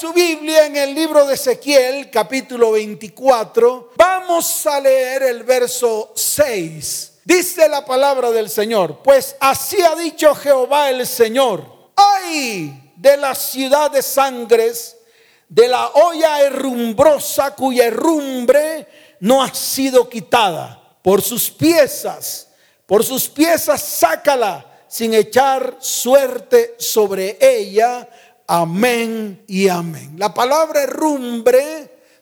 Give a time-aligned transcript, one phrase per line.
[0.00, 7.18] su Biblia en el libro de Ezequiel, capítulo 24, vamos a leer el verso 6.
[7.22, 13.34] Dice la palabra del Señor, pues así ha dicho Jehová el Señor, ay de la
[13.34, 14.96] ciudad de sangres,
[15.46, 18.88] de la olla herrumbrosa cuya herrumbre
[19.20, 22.48] no ha sido quitada, por sus piezas,
[22.86, 28.08] por sus piezas sácala sin echar suerte sobre ella.
[28.52, 30.16] Amén y amén.
[30.18, 31.62] La palabra herrumbre,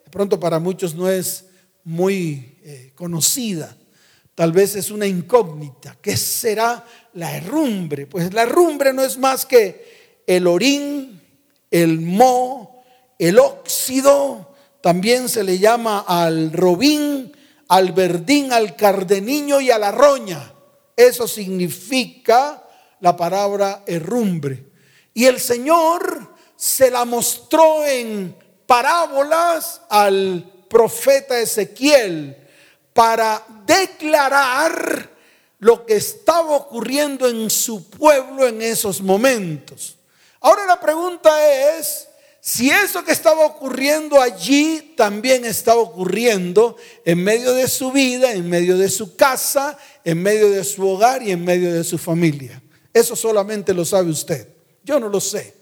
[0.04, 1.46] de pronto para muchos no es
[1.84, 3.74] muy eh, conocida.
[4.34, 5.96] Tal vez es una incógnita.
[6.02, 8.06] ¿Qué será la herrumbre?
[8.06, 11.18] Pues la herrumbre no es más que el orín,
[11.70, 12.84] el mo,
[13.18, 14.54] el óxido.
[14.82, 17.32] También se le llama al robín,
[17.68, 20.52] al verdín, al cardeniño y a la roña.
[20.94, 22.68] Eso significa
[23.00, 24.67] la palabra herrumbre.
[25.18, 28.36] Y el Señor se la mostró en
[28.68, 32.36] parábolas al profeta Ezequiel
[32.92, 35.10] para declarar
[35.58, 39.96] lo que estaba ocurriendo en su pueblo en esos momentos.
[40.38, 42.06] Ahora la pregunta es
[42.40, 48.48] si eso que estaba ocurriendo allí también estaba ocurriendo en medio de su vida, en
[48.48, 52.62] medio de su casa, en medio de su hogar y en medio de su familia.
[52.94, 54.57] Eso solamente lo sabe usted.
[54.88, 55.54] Yo no lo sé.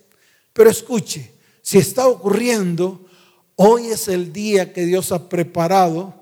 [0.52, 3.08] Pero escuche, si está ocurriendo,
[3.56, 6.14] hoy es el día que Dios ha preparado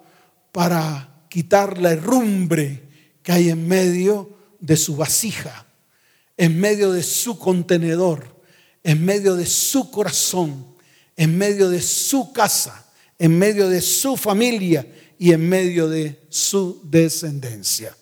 [0.50, 2.82] para quitar la herrumbre
[3.22, 5.66] que hay en medio de su vasija,
[6.38, 8.40] en medio de su contenedor,
[8.82, 10.74] en medio de su corazón,
[11.14, 14.86] en medio de su casa, en medio de su familia
[15.18, 17.94] y en medio de su descendencia.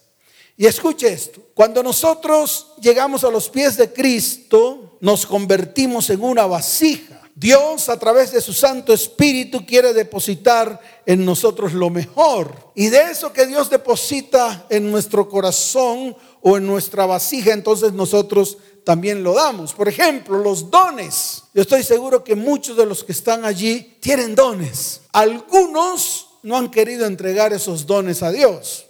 [0.62, 6.46] Y escuche esto, cuando nosotros llegamos a los pies de Cristo, nos convertimos en una
[6.46, 12.54] vasija Dios a través de su Santo Espíritu quiere depositar en nosotros lo mejor.
[12.76, 18.56] Y de eso que Dios deposita en nuestro corazón o en nuestra vasija, entonces nosotros
[18.84, 19.72] también lo damos.
[19.72, 21.42] Por ejemplo, los dones.
[21.52, 25.00] Yo estoy seguro que muchos de los que están allí tienen dones.
[25.10, 28.86] Algunos no han querido entregar esos dones a Dios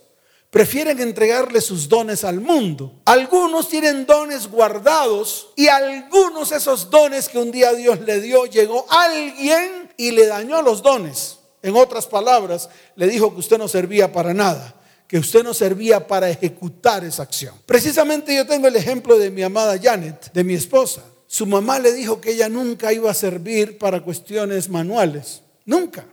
[0.52, 3.00] prefieren entregarle sus dones al mundo.
[3.06, 8.84] Algunos tienen dones guardados y algunos esos dones que un día Dios le dio, llegó
[8.90, 11.38] alguien y le dañó los dones.
[11.62, 14.74] En otras palabras, le dijo que usted no servía para nada,
[15.08, 17.54] que usted no servía para ejecutar esa acción.
[17.64, 21.02] Precisamente yo tengo el ejemplo de mi amada Janet, de mi esposa.
[21.26, 25.40] Su mamá le dijo que ella nunca iba a servir para cuestiones manuales.
[25.64, 26.04] Nunca.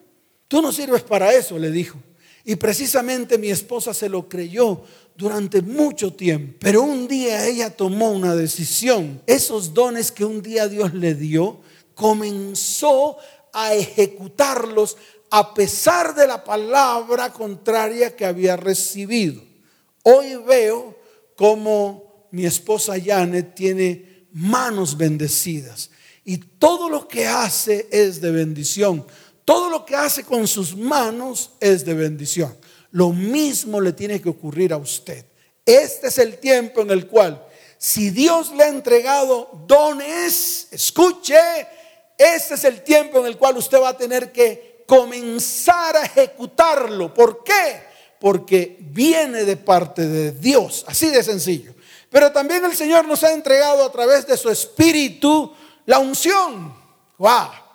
[0.47, 1.99] Tú no sirves para eso, le dijo.
[2.49, 4.81] Y precisamente mi esposa se lo creyó
[5.15, 6.57] durante mucho tiempo.
[6.59, 9.21] Pero un día ella tomó una decisión.
[9.27, 11.59] Esos dones que un día Dios le dio,
[11.93, 13.17] comenzó
[13.53, 14.97] a ejecutarlos
[15.29, 19.43] a pesar de la palabra contraria que había recibido.
[20.01, 20.97] Hoy veo
[21.35, 25.91] como mi esposa Janet tiene manos bendecidas
[26.25, 29.05] y todo lo que hace es de bendición.
[29.49, 32.55] Todo lo que hace con sus manos es de bendición.
[32.91, 35.25] Lo mismo le tiene que ocurrir a usted.
[35.65, 37.43] Este es el tiempo en el cual,
[37.79, 41.35] si Dios le ha entregado dones, escuche,
[42.15, 47.11] este es el tiempo en el cual usted va a tener que comenzar a ejecutarlo.
[47.11, 47.81] ¿Por qué?
[48.19, 51.73] Porque viene de parte de Dios, así de sencillo.
[52.11, 55.51] Pero también el Señor nos ha entregado a través de su espíritu
[55.87, 56.71] la unción.
[57.17, 57.68] ¡Wow!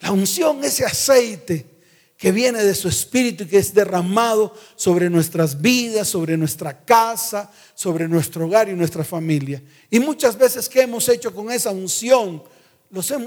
[0.00, 1.76] La unción, ese aceite
[2.16, 7.50] que viene de su espíritu y que es derramado sobre nuestras vidas, sobre nuestra casa,
[7.74, 9.62] sobre nuestro hogar y nuestra familia.
[9.90, 12.42] Y muchas veces, ¿qué hemos hecho con esa unción?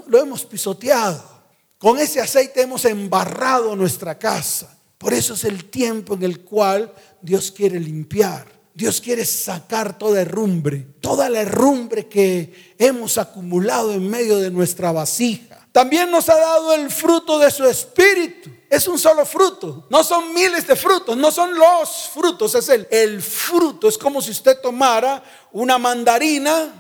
[0.08, 1.24] lo hemos pisoteado.
[1.78, 4.76] Con ese aceite hemos embarrado nuestra casa.
[4.98, 6.92] Por eso es el tiempo en el cual
[7.22, 8.48] Dios quiere limpiar.
[8.74, 14.92] Dios quiere sacar toda herrumbre, toda la herrumbre que hemos acumulado en medio de nuestra
[14.92, 18.50] vasija también nos ha dado el fruto de su espíritu.
[18.70, 19.88] Es un solo fruto.
[19.90, 23.88] No son miles de frutos, no son los frutos, es el, el fruto.
[23.88, 26.72] Es como si usted tomara una mandarina,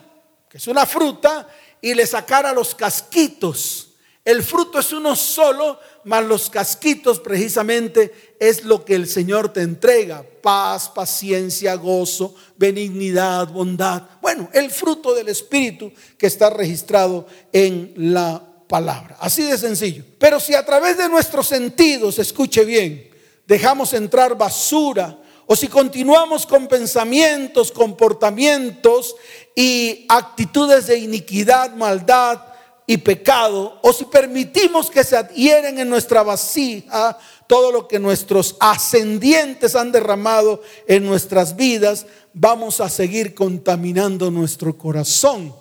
[0.49, 1.47] que es una fruta,
[1.81, 3.89] y le sacara los casquitos.
[4.25, 9.61] El fruto es uno solo, mas los casquitos precisamente es lo que el Señor te
[9.61, 10.23] entrega.
[10.41, 14.03] Paz, paciencia, gozo, benignidad, bondad.
[14.21, 19.17] Bueno, el fruto del Espíritu que está registrado en la palabra.
[19.19, 20.03] Así de sencillo.
[20.19, 23.09] Pero si a través de nuestros sentidos, escuche bien,
[23.47, 25.17] dejamos entrar basura,
[25.47, 29.15] o si continuamos con pensamientos, comportamientos
[29.55, 32.39] y actitudes de iniquidad, maldad
[32.85, 37.17] y pecado, o si permitimos que se adhieren en nuestra vasija
[37.47, 44.77] todo lo que nuestros ascendientes han derramado en nuestras vidas, vamos a seguir contaminando nuestro
[44.77, 45.55] corazón.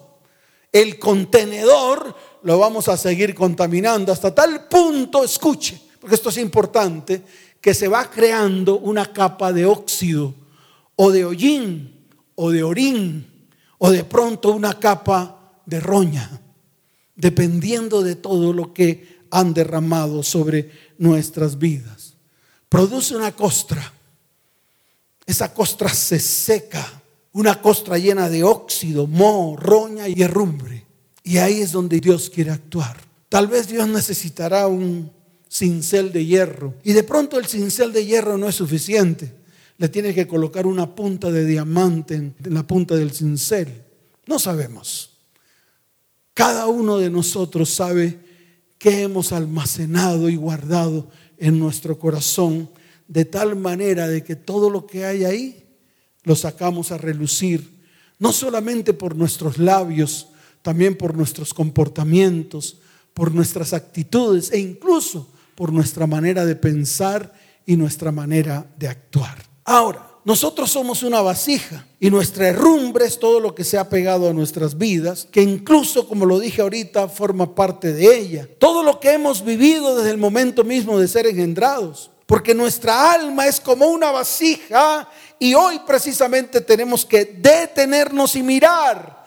[0.71, 2.15] El contenedor
[2.49, 7.23] lo vamos a seguir contaminando hasta tal punto, escuche, porque esto es importante,
[7.61, 10.35] que se va creando una capa de óxido
[10.97, 12.07] o de hollín
[12.37, 16.41] o de orín o de pronto una capa de roña,
[17.15, 22.15] dependiendo de todo lo que han derramado sobre nuestras vidas.
[22.71, 23.93] Produce una costra.
[25.27, 27.03] Esa costra se seca,
[27.33, 30.78] una costra llena de óxido, moho, roña y herrumbre.
[31.29, 32.97] Y ahí es donde Dios quiere actuar.
[33.29, 35.13] Tal vez Dios necesitará un
[35.47, 36.77] cincel de hierro.
[36.83, 39.35] Y de pronto el cincel de hierro no es suficiente.
[39.77, 43.69] Le tiene que colocar una punta de diamante en la punta del cincel.
[44.27, 45.19] No sabemos.
[46.33, 48.19] Cada uno de nosotros sabe
[48.79, 52.71] que hemos almacenado y guardado en nuestro corazón
[53.07, 55.67] de tal manera de que todo lo que hay ahí
[56.23, 57.83] lo sacamos a relucir,
[58.19, 60.29] no solamente por nuestros labios,
[60.69, 62.77] también por nuestros comportamientos,
[63.15, 67.33] por nuestras actitudes e incluso por nuestra manera de pensar
[67.65, 69.39] y nuestra manera de actuar.
[69.65, 74.29] Ahora, nosotros somos una vasija y nuestra herrumbre es todo lo que se ha pegado
[74.29, 78.47] a nuestras vidas, que incluso, como lo dije ahorita, forma parte de ella.
[78.59, 82.11] Todo lo que hemos vivido desde el momento mismo de ser engendrados.
[82.27, 89.18] Porque nuestra alma es como una vasija y hoy precisamente tenemos que detenernos y mirar,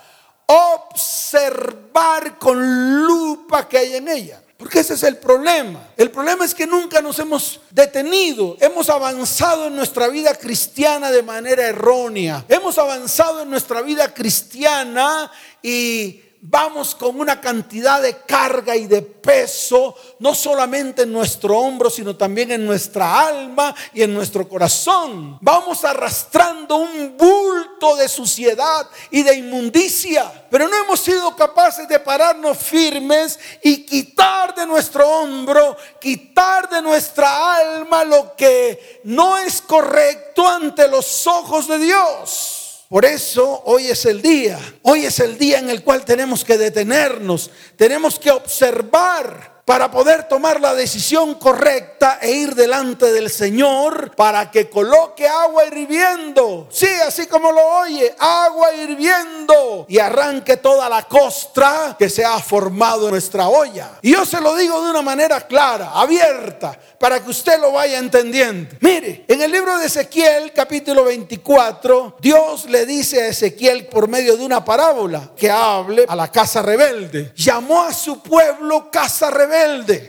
[0.48, 4.42] observar con lupa que hay en ella.
[4.62, 5.90] Porque ese es el problema.
[5.98, 8.58] El problema es que nunca nos hemos detenido.
[8.60, 12.46] Hemos avanzado en nuestra vida cristiana de manera errónea.
[12.48, 15.32] Hemos avanzado en nuestra vida cristiana
[15.64, 21.90] y vamos con una cantidad de carga y de peso, no solamente en nuestro hombro,
[21.90, 25.38] sino también en nuestra alma y en nuestro corazón.
[25.40, 32.00] Vamos arrastrando un bulto de suciedad y de inmundicia, pero no hemos sido capaces de
[32.00, 39.62] pararnos firmes y quitar de nuestro hombro, quitar de nuestra alma lo que no es
[39.62, 42.61] correcto ante los ojos de Dios.
[42.92, 46.58] Por eso hoy es el día, hoy es el día en el cual tenemos que
[46.58, 54.14] detenernos, tenemos que observar para poder tomar la decisión correcta e ir delante del Señor
[54.18, 56.68] para que coloque agua hirviendo.
[56.70, 62.38] Sí, así como lo oye, agua hirviendo y arranque toda la costra que se ha
[62.40, 63.92] formado en nuestra olla.
[64.02, 67.98] Y yo se lo digo de una manera clara, abierta, para que usted lo vaya
[67.98, 68.76] entendiendo.
[68.82, 74.36] Mire, en el libro de Ezequiel, capítulo 24, Dios le dice a Ezequiel por medio
[74.36, 77.32] de una parábola que hable a la casa rebelde.
[77.38, 79.61] Llamó a su pueblo casa rebelde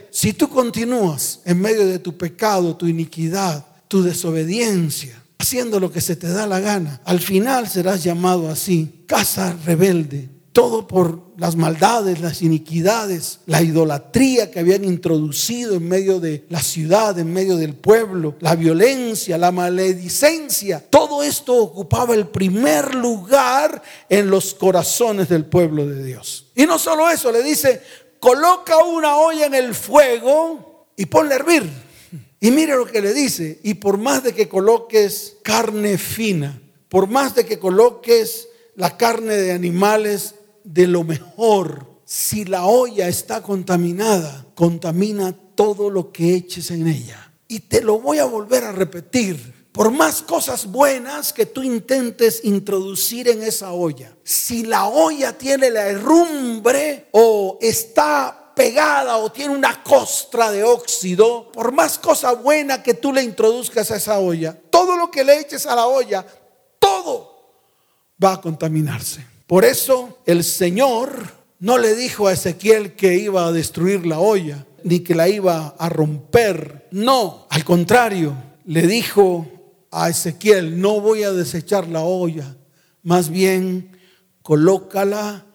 [0.09, 6.01] si tú continúas en medio de tu pecado, tu iniquidad, tu desobediencia, haciendo lo que
[6.01, 10.29] se te da la gana, al final serás llamado así, casa rebelde.
[10.53, 16.61] Todo por las maldades, las iniquidades, la idolatría que habían introducido en medio de la
[16.61, 20.79] ciudad, en medio del pueblo, la violencia, la maledicencia.
[20.91, 26.51] Todo esto ocupaba el primer lugar en los corazones del pueblo de Dios.
[26.53, 27.81] Y no solo eso, le dice,
[28.23, 31.69] coloca una olla en el fuego y ponle a hervir.
[32.39, 37.09] Y mire lo que le dice, y por más de que coloques carne fina, por
[37.09, 43.43] más de que coloques la carne de animales de lo mejor, si la olla está
[43.43, 47.33] contaminada, contamina todo lo que eches en ella.
[47.49, 52.41] Y te lo voy a volver a repetir por más cosas buenas que tú intentes
[52.43, 59.55] introducir en esa olla, si la olla tiene la herrumbre o está pegada o tiene
[59.55, 64.55] una costra de óxido, por más cosa buena que tú le introduzcas a esa olla,
[64.69, 66.23] todo lo que le eches a la olla,
[66.77, 67.33] todo
[68.23, 69.25] va a contaminarse.
[69.47, 74.67] Por eso el Señor no le dijo a Ezequiel que iba a destruir la olla,
[74.83, 76.87] ni que la iba a romper.
[76.91, 79.47] No, al contrario, le dijo
[79.93, 82.57] a Ezequiel, no voy a desechar la olla,
[83.03, 83.95] más bien
[84.41, 85.45] colócala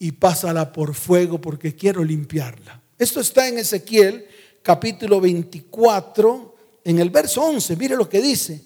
[0.00, 2.82] y pásala por fuego porque quiero limpiarla.
[2.98, 4.26] Esto está en Ezequiel
[4.62, 8.64] capítulo 24, en el verso 11, mire lo que dice.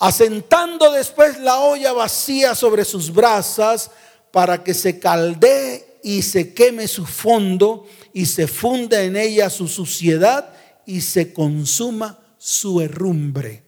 [0.00, 3.92] Asentando después la olla vacía sobre sus brasas
[4.32, 9.68] para que se caldee y se queme su fondo y se funda en ella su
[9.68, 10.52] suciedad
[10.84, 13.63] y se consuma su herrumbre.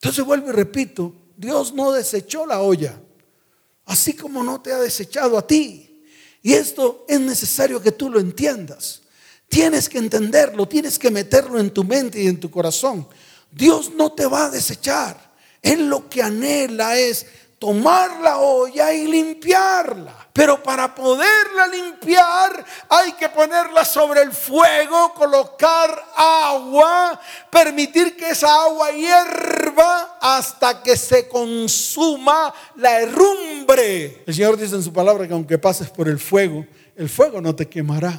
[0.00, 2.98] Entonces vuelvo y repito, Dios no desechó la olla,
[3.84, 5.86] así como no te ha desechado a ti,
[6.42, 9.02] Y esto es necesario que tú lo entiendas.
[9.46, 13.06] Tienes que entenderlo, tienes que meterlo en tu mente y en tu corazón.
[13.50, 15.34] Dios no te va a desechar.
[15.60, 17.26] Él lo que anhela es
[17.60, 20.28] tomar la olla y limpiarla.
[20.32, 28.62] Pero para poderla limpiar hay que ponerla sobre el fuego, colocar agua, permitir que esa
[28.64, 34.24] agua hierva hasta que se consuma la herrumbre.
[34.26, 37.54] El Señor dice en su palabra que aunque pases por el fuego, el fuego no
[37.54, 38.18] te quemará.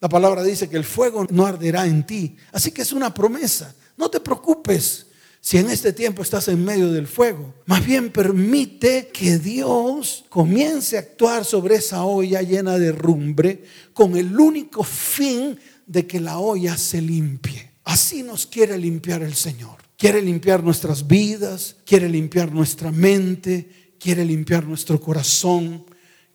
[0.00, 2.36] La palabra dice que el fuego no arderá en ti.
[2.50, 3.72] Así que es una promesa.
[3.96, 5.06] No te preocupes
[5.44, 7.52] si en este tiempo estás en medio del fuego.
[7.66, 14.16] Más bien permite que Dios comience a actuar sobre esa olla llena de rumbre con
[14.16, 17.72] el único fin de que la olla se limpie.
[17.82, 19.78] Así nos quiere limpiar el Señor.
[19.98, 25.84] Quiere limpiar nuestras vidas, quiere limpiar nuestra mente, quiere limpiar nuestro corazón,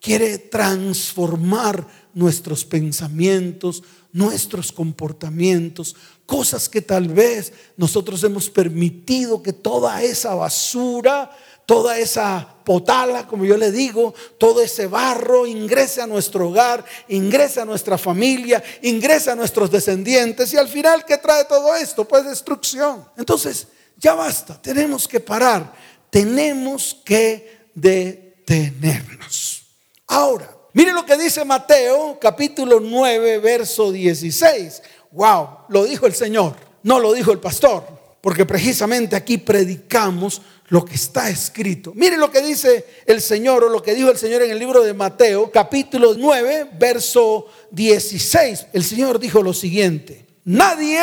[0.02, 5.96] quiere transformar nuestros pensamientos, nuestros comportamientos,
[6.27, 11.31] cosas que tal vez nosotros hemos permitido que toda esa basura,
[11.65, 17.62] toda esa potala, como yo le digo, todo ese barro ingrese a nuestro hogar, ingrese
[17.62, 22.05] a nuestra familia, ingrese a nuestros descendientes y al final, ¿qué trae todo esto?
[22.05, 23.07] Pues destrucción.
[23.17, 23.67] Entonces,
[23.98, 25.74] ya basta, tenemos que parar,
[26.10, 29.63] tenemos que detenernos.
[30.07, 34.84] Ahora, Mire lo que dice Mateo capítulo 9, verso 16.
[35.12, 37.84] Wow, lo dijo el Señor, no lo dijo el pastor,
[38.22, 41.94] porque precisamente aquí predicamos lo que está escrito.
[41.96, 44.84] Mire lo que dice el Señor o lo que dijo el Señor en el libro
[44.84, 48.68] de Mateo capítulo 9, verso 16.
[48.74, 50.26] El Señor dijo lo siguiente.
[50.44, 51.02] Nadie,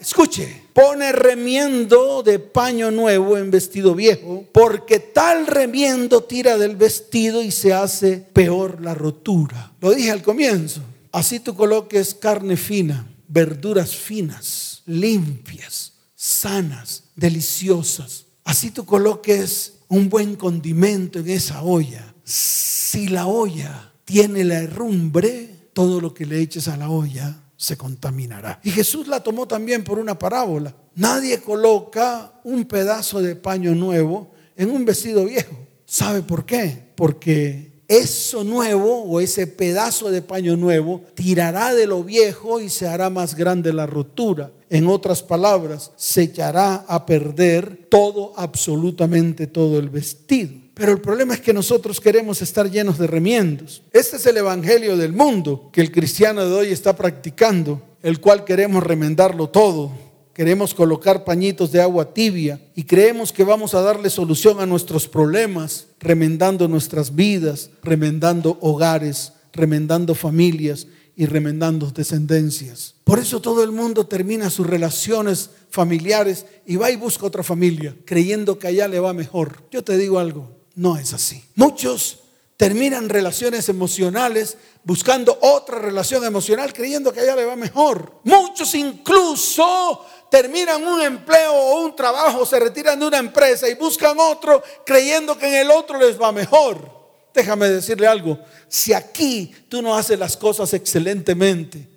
[0.00, 7.42] escuche, pone remiendo de paño nuevo en vestido viejo, porque tal remiendo tira del vestido
[7.42, 9.72] y se hace peor la rotura.
[9.80, 10.80] Lo dije al comienzo.
[11.10, 18.26] Así tú coloques carne fina, verduras finas, limpias, sanas, deliciosas.
[18.44, 22.14] Así tú coloques un buen condimento en esa olla.
[22.24, 27.76] Si la olla tiene la herrumbre, todo lo que le eches a la olla se
[27.76, 28.60] contaminará.
[28.62, 30.74] Y Jesús la tomó también por una parábola.
[30.94, 35.56] Nadie coloca un pedazo de paño nuevo en un vestido viejo.
[35.86, 36.92] ¿Sabe por qué?
[36.96, 42.86] Porque eso nuevo o ese pedazo de paño nuevo tirará de lo viejo y se
[42.86, 44.50] hará más grande la rotura.
[44.70, 50.52] En otras palabras, se echará a perder todo, absolutamente todo el vestido.
[50.74, 53.82] Pero el problema es que nosotros queremos estar llenos de remiendos.
[53.92, 58.44] Este es el evangelio del mundo que el cristiano de hoy está practicando, el cual
[58.44, 59.92] queremos remendarlo todo.
[60.34, 65.06] Queremos colocar pañitos de agua tibia y creemos que vamos a darle solución a nuestros
[65.06, 72.96] problemas, remendando nuestras vidas, remendando hogares, remendando familias y remendando descendencias.
[73.04, 77.94] Por eso todo el mundo termina sus relaciones familiares y va y busca otra familia,
[78.04, 79.62] creyendo que allá le va mejor.
[79.70, 81.44] Yo te digo algo, no es así.
[81.54, 82.24] Muchos
[82.56, 88.20] terminan relaciones emocionales buscando otra relación emocional creyendo que allá le va mejor.
[88.24, 94.16] Muchos incluso terminan un empleo o un trabajo, se retiran de una empresa y buscan
[94.18, 96.90] otro creyendo que en el otro les va mejor.
[97.32, 101.88] Déjame decirle algo, si aquí tú no haces las cosas excelentemente,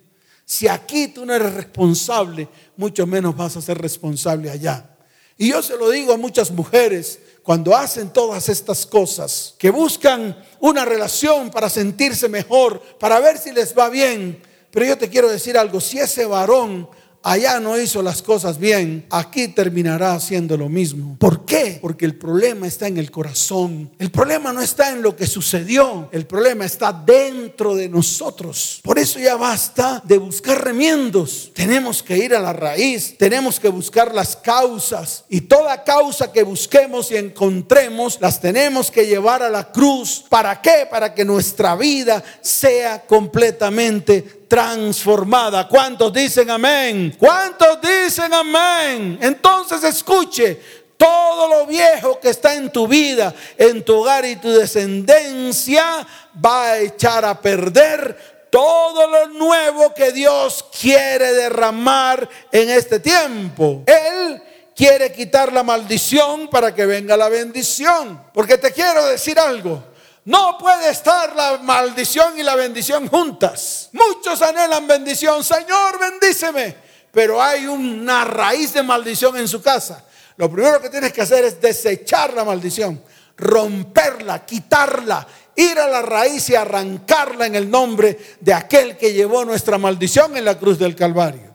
[0.44, 4.88] si aquí tú no eres responsable, mucho menos vas a ser responsable allá.
[5.36, 10.40] Y yo se lo digo a muchas mujeres cuando hacen todas estas cosas, que buscan
[10.60, 14.40] una relación para sentirse mejor, para ver si les va bien.
[14.70, 16.88] Pero yo te quiero decir algo, si ese varón
[17.30, 21.16] allá no hizo las cosas bien, aquí terminará haciendo lo mismo.
[21.18, 21.78] ¿Por qué?
[21.80, 23.90] Porque el problema está en el corazón.
[23.98, 28.80] El problema no está en lo que sucedió, el problema está dentro de nosotros.
[28.82, 31.50] Por eso ya basta de buscar remiendos.
[31.54, 36.42] Tenemos que ir a la raíz, tenemos que buscar las causas y toda causa que
[36.42, 40.24] busquemos y encontremos las tenemos que llevar a la cruz.
[40.28, 40.86] ¿Para qué?
[40.90, 45.68] Para que nuestra vida sea completamente transformada.
[45.68, 47.14] ¿Cuántos dicen amén?
[47.18, 49.18] ¿Cuántos dicen amén?
[49.20, 50.60] Entonces escuche,
[50.96, 56.06] todo lo viejo que está en tu vida, en tu hogar y tu descendencia
[56.44, 63.84] va a echar a perder todo lo nuevo que Dios quiere derramar en este tiempo.
[63.86, 64.42] Él
[64.74, 68.22] quiere quitar la maldición para que venga la bendición.
[68.32, 69.82] Porque te quiero decir algo.
[70.28, 73.88] No puede estar la maldición y la bendición juntas.
[73.92, 75.42] Muchos anhelan bendición.
[75.42, 76.76] Señor, bendíceme.
[77.10, 80.04] Pero hay una raíz de maldición en su casa.
[80.36, 83.02] Lo primero que tienes que hacer es desechar la maldición,
[83.38, 89.46] romperla, quitarla, ir a la raíz y arrancarla en el nombre de aquel que llevó
[89.46, 91.54] nuestra maldición en la cruz del Calvario.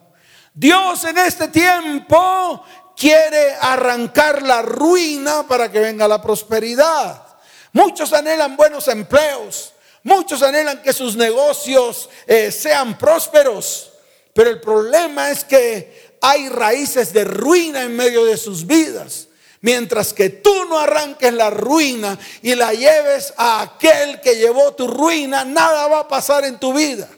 [0.52, 2.66] Dios en este tiempo
[2.98, 7.33] quiere arrancar la ruina para que venga la prosperidad.
[7.74, 13.92] Muchos anhelan buenos empleos, muchos anhelan que sus negocios eh, sean prósperos,
[14.32, 19.28] pero el problema es que hay raíces de ruina en medio de sus vidas.
[19.62, 24.88] Mientras que tú no arranques la ruina y la lleves a aquel que llevó tu
[24.88, 27.10] ruina, nada va a pasar en tu vida.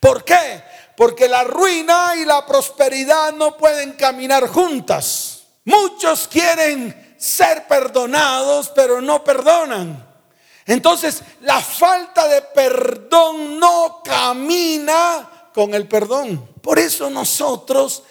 [0.00, 0.62] ¿Por qué?
[0.96, 5.42] Porque la ruina y la prosperidad no pueden caminar juntas.
[5.64, 10.06] Muchos quieren ser perdonados, pero no perdonan.
[10.66, 16.50] Entonces, la falta de perdón no camina con el perdón.
[16.60, 18.02] Por eso nosotros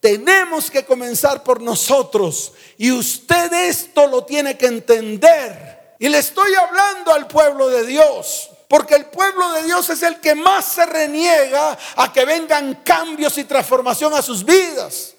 [0.00, 2.52] tenemos que comenzar por nosotros.
[2.76, 5.94] Y usted esto lo tiene que entender.
[5.98, 8.50] Y le estoy hablando al pueblo de Dios.
[8.68, 13.38] Porque el pueblo de Dios es el que más se reniega a que vengan cambios
[13.38, 15.14] y transformación a sus vidas.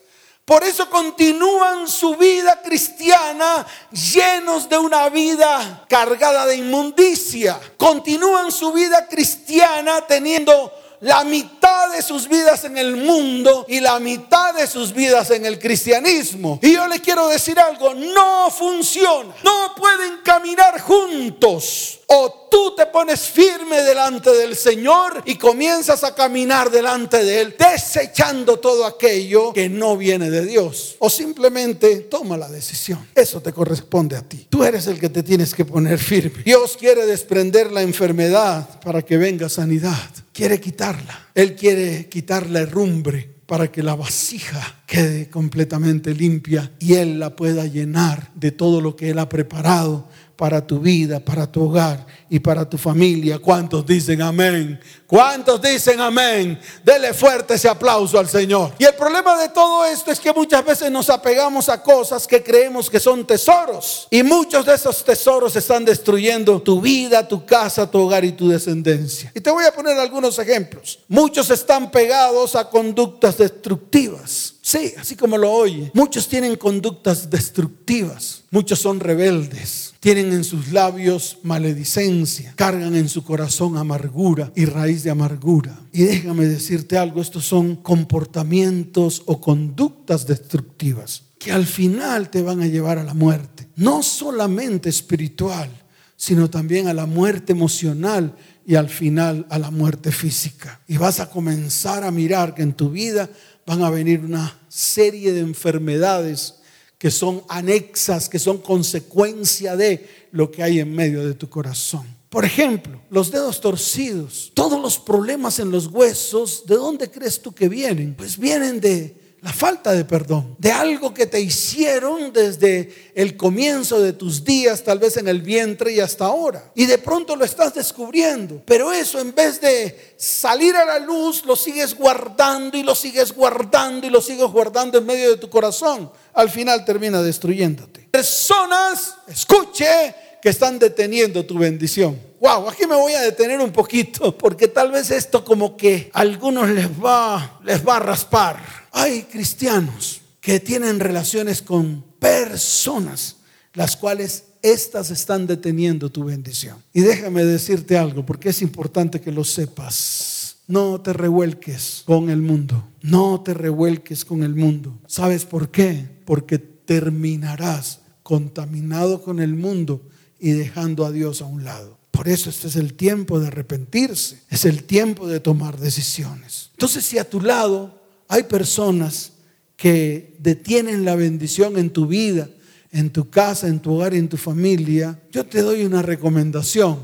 [0.49, 7.59] Por eso continúan su vida cristiana llenos de una vida cargada de inmundicia.
[7.77, 13.99] Continúan su vida cristiana teniendo la mitad de sus vidas en el mundo y la
[13.99, 16.59] mitad de sus vidas en el cristianismo.
[16.61, 19.33] Y yo le quiero decir algo, no funciona.
[19.43, 21.99] No pueden caminar juntos.
[22.07, 27.55] O tú te pones firme delante del Señor y comienzas a caminar delante de Él,
[27.57, 30.95] desechando todo aquello que no viene de Dios.
[30.99, 33.07] O simplemente toma la decisión.
[33.13, 34.47] Eso te corresponde a ti.
[34.49, 36.43] Tú eres el que te tienes que poner firme.
[36.43, 40.09] Dios quiere desprender la enfermedad para que venga sanidad.
[40.39, 41.31] Quiere quitarla.
[41.35, 47.35] Él quiere quitar la herrumbre para que la vasija quede completamente limpia y Él la
[47.35, 52.07] pueda llenar de todo lo que Él ha preparado para tu vida, para tu hogar
[52.27, 53.37] y para tu familia.
[53.37, 54.79] ¿Cuántos dicen amén?
[55.05, 56.59] ¿Cuántos dicen amén?
[56.83, 58.73] Dele fuerte ese aplauso al Señor.
[58.79, 62.41] Y el problema de todo esto es que muchas veces nos apegamos a cosas que
[62.41, 64.07] creemos que son tesoros.
[64.09, 68.49] Y muchos de esos tesoros están destruyendo tu vida, tu casa, tu hogar y tu
[68.49, 69.31] descendencia.
[69.35, 70.99] Y te voy a poner algunos ejemplos.
[71.09, 74.55] Muchos están pegados a conductas destructivas.
[74.69, 75.89] Sí, así como lo oye.
[75.95, 78.43] Muchos tienen conductas destructivas.
[78.51, 79.95] Muchos son rebeldes.
[79.99, 82.53] Tienen en sus labios maledicencia.
[82.55, 85.75] Cargan en su corazón amargura y raíz de amargura.
[85.91, 92.61] Y déjame decirte algo, estos son comportamientos o conductas destructivas que al final te van
[92.61, 93.67] a llevar a la muerte.
[93.75, 95.67] No solamente espiritual,
[96.15, 98.35] sino también a la muerte emocional
[98.67, 100.79] y al final a la muerte física.
[100.87, 103.31] Y vas a comenzar a mirar que en tu vida
[103.69, 106.55] van a venir una serie de enfermedades
[106.97, 112.03] que son anexas, que son consecuencia de lo que hay en medio de tu corazón.
[112.31, 117.53] Por ejemplo, los dedos torcidos, todos los problemas en los huesos, ¿de dónde crees tú
[117.53, 118.15] que vienen?
[118.15, 124.01] Pues vienen de la falta de perdón, de algo que te hicieron desde el comienzo
[124.01, 126.71] de tus días, tal vez en el vientre y hasta ahora.
[126.75, 131.45] Y de pronto lo estás descubriendo, pero eso en vez de salir a la luz,
[131.45, 135.49] lo sigues guardando y lo sigues guardando y lo sigues guardando en medio de tu
[135.49, 136.11] corazón.
[136.33, 138.07] Al final termina destruyéndote.
[138.11, 142.19] Personas, escuche, que están deteniendo tu bendición.
[142.39, 146.21] Wow, aquí me voy a detener un poquito porque tal vez esto como que a
[146.21, 153.37] algunos les va les va a raspar hay cristianos que tienen relaciones con personas,
[153.73, 156.77] las cuales estas están deteniendo tu bendición.
[156.93, 160.57] Y déjame decirte algo, porque es importante que lo sepas.
[160.67, 162.87] No te revuelques con el mundo.
[163.01, 164.99] No te revuelques con el mundo.
[165.07, 166.05] ¿Sabes por qué?
[166.25, 170.01] Porque terminarás contaminado con el mundo
[170.39, 171.97] y dejando a Dios a un lado.
[172.11, 174.41] Por eso este es el tiempo de arrepentirse.
[174.49, 176.69] Es el tiempo de tomar decisiones.
[176.73, 177.98] Entonces, si a tu lado
[178.29, 179.33] hay personas
[179.75, 182.47] que detienen la bendición en tu vida,
[182.91, 185.19] en tu casa, en tu hogar, en tu familia.
[185.31, 186.99] Yo te doy una recomendación,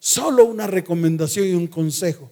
[0.00, 2.28] solo una recomendación y un consejo.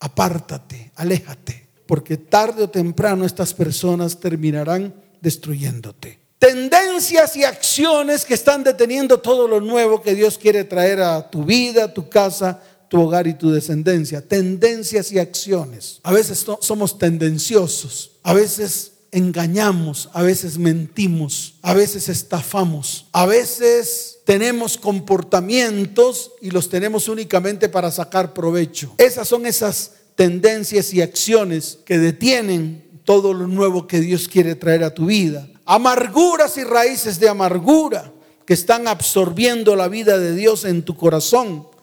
[0.00, 6.18] Apártate, aléjate, porque tarde o temprano estas personas terminarán destruyéndote.
[6.38, 11.44] Tendencias y acciones que están deteniendo todo lo nuevo que Dios quiere traer a tu
[11.44, 12.62] vida, a tu casa,
[12.94, 14.20] tu hogar y tu descendencia.
[14.20, 15.98] Tendencias y acciones.
[16.04, 24.18] A veces somos tendenciosos, a veces engañamos, a veces mentimos, a veces estafamos, a veces
[24.24, 28.94] tenemos comportamientos y los tenemos únicamente para sacar provecho.
[28.98, 34.84] Esas son esas tendencias y acciones que detienen todo lo nuevo que Dios quiere traer
[34.84, 35.48] a tu vida.
[35.64, 38.12] Amarguras y raíces de amargura
[38.46, 41.73] que están absorbiendo la vida de Dios en tu corazón,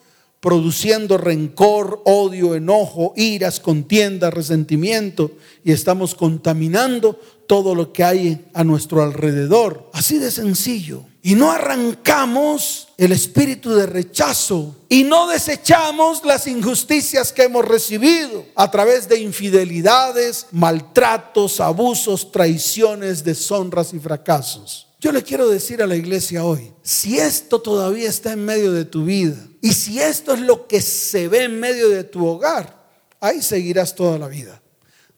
[0.41, 5.31] produciendo rencor, odio, enojo, iras, contienda, resentimiento,
[5.63, 9.89] y estamos contaminando todo lo que hay a nuestro alrededor.
[9.93, 11.03] Así de sencillo.
[11.21, 18.43] Y no arrancamos el espíritu de rechazo y no desechamos las injusticias que hemos recibido
[18.55, 24.87] a través de infidelidades, maltratos, abusos, traiciones, deshonras y fracasos.
[25.01, 28.85] Yo le quiero decir a la iglesia hoy, si esto todavía está en medio de
[28.85, 32.87] tu vida y si esto es lo que se ve en medio de tu hogar,
[33.19, 34.61] ahí seguirás toda la vida.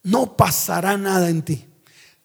[0.01, 1.67] No pasará nada en ti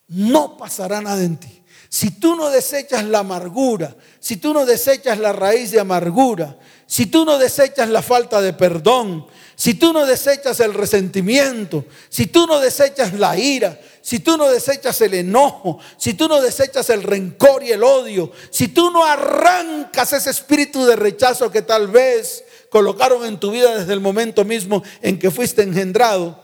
[0.08, 1.62] no pasará nada en ti.
[1.90, 7.04] Si tú no desechas la amargura, si tú no desechas la raíz de amargura, si
[7.04, 12.46] tú no desechas la falta de perdón, si tú no desechas el resentimiento, si tú
[12.46, 17.02] no desechas la ira, si tú no desechas el enojo, si tú no desechas el
[17.02, 22.42] rencor y el odio, si tú no arrancas ese espíritu de rechazo que tal vez
[22.70, 26.42] colocaron en tu vida desde el momento mismo en que fuiste engendrado,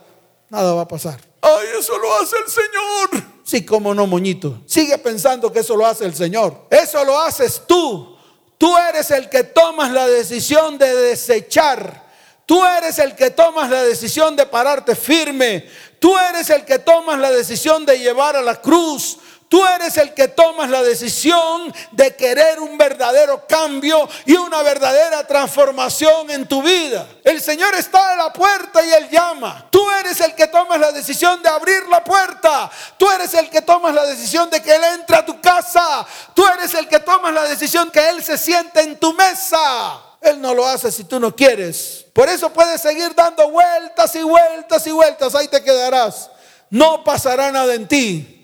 [0.51, 1.19] nada va a pasar.
[1.41, 3.25] Ay, eso lo hace el Señor.
[3.43, 4.61] Sí, como no, moñito.
[4.67, 6.67] Sigue pensando que eso lo hace el Señor.
[6.69, 8.14] Eso lo haces tú.
[8.57, 12.05] Tú eres el que tomas la decisión de desechar.
[12.45, 15.67] Tú eres el que tomas la decisión de pararte firme.
[15.99, 19.17] Tú eres el que tomas la decisión de llevar a la cruz.
[19.55, 25.25] Tú eres el que tomas la decisión de querer un verdadero cambio y una verdadera
[25.25, 27.07] transformación en tu vida.
[27.23, 29.65] El Señor está a la puerta y Él llama.
[29.71, 32.69] Tú eres el que tomas la decisión de abrir la puerta.
[32.97, 36.05] Tú eres el que tomas la decisión de que Él entre a tu casa.
[36.33, 40.01] Tú eres el que tomas la decisión que Él se siente en tu mesa.
[40.19, 42.05] Él no lo hace si tú no quieres.
[42.11, 45.33] Por eso puedes seguir dando vueltas y vueltas y vueltas.
[45.33, 46.29] Ahí te quedarás.
[46.69, 48.34] No pasará nada en ti.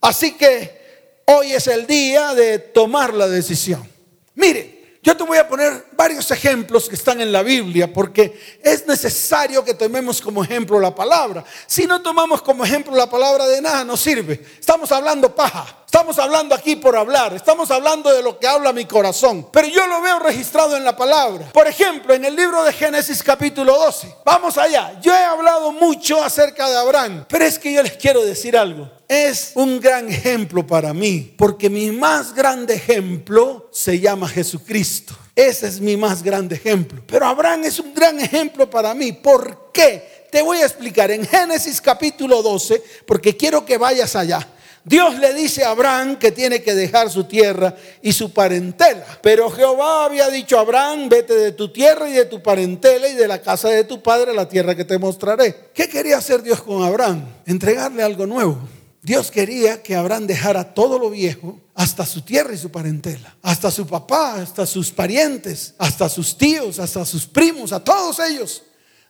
[0.00, 3.86] Así que hoy es el día de tomar la decisión.
[4.34, 8.86] Mire, yo te voy a poner varios ejemplos que están en la Biblia porque es
[8.86, 11.42] necesario que tomemos como ejemplo la palabra.
[11.66, 14.44] Si no tomamos como ejemplo la palabra de nada nos sirve.
[14.58, 15.76] Estamos hablando paja.
[15.86, 19.88] Estamos hablando aquí por hablar, estamos hablando de lo que habla mi corazón, pero yo
[19.88, 21.48] lo veo registrado en la palabra.
[21.52, 24.14] Por ejemplo, en el libro de Génesis capítulo 12.
[24.24, 28.24] Vamos allá, yo he hablado mucho acerca de Abraham, pero es que yo les quiero
[28.24, 28.88] decir algo.
[29.10, 35.16] Es un gran ejemplo para mí, porque mi más grande ejemplo se llama Jesucristo.
[35.34, 37.02] Ese es mi más grande ejemplo.
[37.08, 39.10] Pero Abraham es un gran ejemplo para mí.
[39.10, 40.28] ¿Por qué?
[40.30, 44.46] Te voy a explicar en Génesis capítulo 12, porque quiero que vayas allá.
[44.84, 49.04] Dios le dice a Abraham que tiene que dejar su tierra y su parentela.
[49.20, 53.16] Pero Jehová había dicho a Abraham, vete de tu tierra y de tu parentela y
[53.16, 55.70] de la casa de tu padre a la tierra que te mostraré.
[55.74, 57.24] ¿Qué quería hacer Dios con Abraham?
[57.44, 58.56] Entregarle algo nuevo.
[59.02, 63.70] Dios quería que Abraham dejara todo lo viejo, hasta su tierra y su parentela, hasta
[63.70, 68.62] su papá, hasta sus parientes, hasta sus tíos, hasta sus primos, a todos ellos.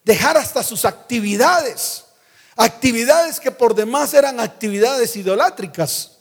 [0.04, 2.04] Dejar hasta sus actividades
[2.60, 6.18] Actividades que por demás eran actividades idolátricas.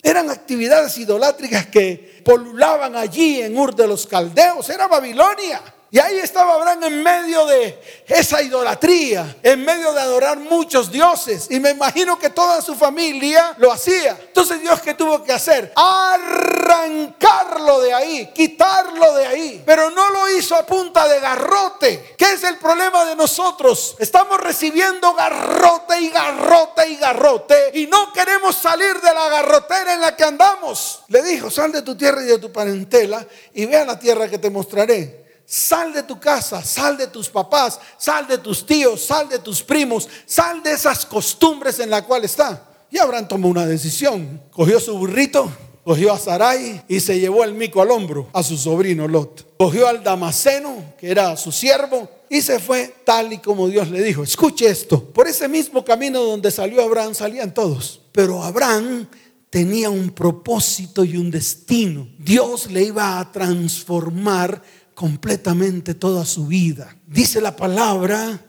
[0.00, 4.70] Eran actividades idolátricas que polulaban allí en Ur de los Caldeos.
[4.70, 5.60] Era Babilonia.
[5.94, 11.46] Y ahí estaba Abraham en medio de esa idolatría, en medio de adorar muchos dioses.
[11.50, 14.18] Y me imagino que toda su familia lo hacía.
[14.20, 15.72] Entonces Dios que tuvo que hacer?
[15.76, 19.62] Arrancarlo de ahí, quitarlo de ahí.
[19.64, 22.16] Pero no lo hizo a punta de garrote.
[22.18, 23.94] ¿Qué es el problema de nosotros?
[24.00, 27.70] Estamos recibiendo garrote y garrote y garrote.
[27.74, 31.04] Y no queremos salir de la garrotera en la que andamos.
[31.06, 34.28] Le dijo, sal de tu tierra y de tu parentela y ve a la tierra
[34.28, 35.22] que te mostraré.
[35.46, 39.62] Sal de tu casa, sal de tus papás, sal de tus tíos, sal de tus
[39.62, 42.70] primos, sal de esas costumbres en la cual está.
[42.90, 44.40] Y Abraham tomó una decisión.
[44.50, 45.50] Cogió su burrito,
[45.84, 49.56] cogió a Sarai y se llevó el mico al hombro a su sobrino Lot.
[49.58, 54.02] Cogió al Damaseno, que era su siervo, y se fue tal y como Dios le
[54.02, 54.22] dijo.
[54.22, 59.06] Escuche esto, por ese mismo camino donde salió Abraham salían todos, pero Abraham
[59.50, 62.08] tenía un propósito y un destino.
[62.18, 64.60] Dios le iba a transformar
[64.94, 66.96] completamente toda su vida.
[67.06, 68.40] Dice la palabra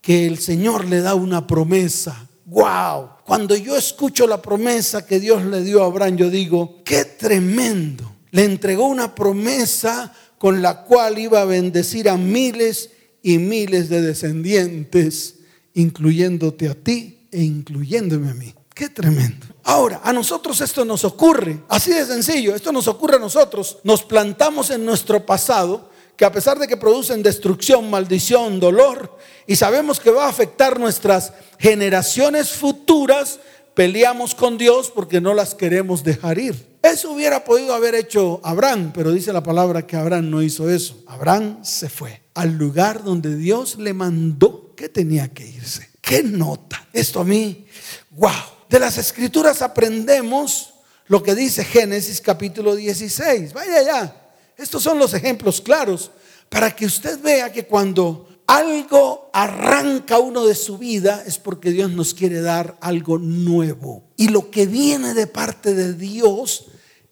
[0.00, 2.28] que el Señor le da una promesa.
[2.44, 3.08] ¡Wow!
[3.24, 8.14] Cuando yo escucho la promesa que Dios le dio a Abraham, yo digo, qué tremendo.
[8.30, 12.90] Le entregó una promesa con la cual iba a bendecir a miles
[13.22, 15.36] y miles de descendientes,
[15.72, 18.54] incluyéndote a ti e incluyéndome a mí.
[18.74, 19.46] Qué tremendo.
[19.62, 23.78] Ahora, a nosotros esto nos ocurre, así de sencillo, esto nos ocurre a nosotros.
[23.84, 29.56] Nos plantamos en nuestro pasado que a pesar de que producen destrucción, maldición, dolor, y
[29.56, 33.40] sabemos que va a afectar nuestras generaciones futuras,
[33.74, 36.74] peleamos con Dios porque no las queremos dejar ir.
[36.82, 41.02] Eso hubiera podido haber hecho Abraham, pero dice la palabra que Abraham no hizo eso.
[41.06, 45.88] Abraham se fue al lugar donde Dios le mandó que tenía que irse.
[46.00, 46.86] ¿Qué nota?
[46.92, 47.66] Esto a mí,
[48.10, 48.30] wow.
[48.68, 50.74] De las escrituras aprendemos
[51.06, 53.52] lo que dice Génesis capítulo 16.
[53.52, 54.23] Vaya allá.
[54.56, 56.10] Estos son los ejemplos claros
[56.48, 61.90] para que usted vea que cuando algo arranca uno de su vida es porque Dios
[61.90, 64.04] nos quiere dar algo nuevo.
[64.16, 66.66] Y lo que viene de parte de Dios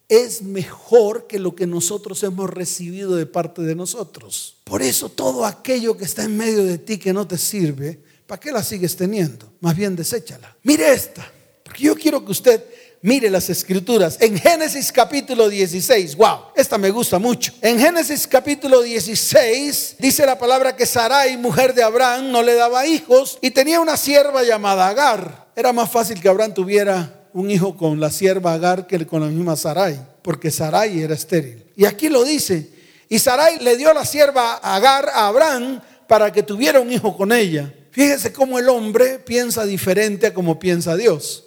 [0.09, 4.59] es mejor que lo que nosotros hemos recibido de parte de nosotros.
[4.65, 8.39] Por eso todo aquello que está en medio de ti que no te sirve, ¿para
[8.39, 9.51] qué la sigues teniendo?
[9.61, 10.55] Más bien deséchala.
[10.65, 11.33] Mire esta,
[11.65, 12.63] porque yo quiero que usted
[13.05, 14.17] Mire las escrituras.
[14.21, 17.53] En Génesis capítulo 16, wow, esta me gusta mucho.
[17.61, 22.87] En Génesis capítulo 16 dice la palabra que Sarai, mujer de Abraham, no le daba
[22.87, 25.49] hijos y tenía una sierva llamada Agar.
[25.57, 29.27] Era más fácil que Abraham tuviera un hijo con la sierva Agar que con la
[29.27, 31.65] misma Sarai, porque Sarai era estéril.
[31.75, 32.71] Y aquí lo dice,
[33.09, 37.33] y Sarai le dio la sierva Agar a Abraham para que tuviera un hijo con
[37.33, 37.75] ella.
[37.91, 41.47] Fíjese cómo el hombre piensa diferente a como piensa Dios.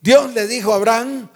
[0.00, 1.28] Dios le dijo a Abraham,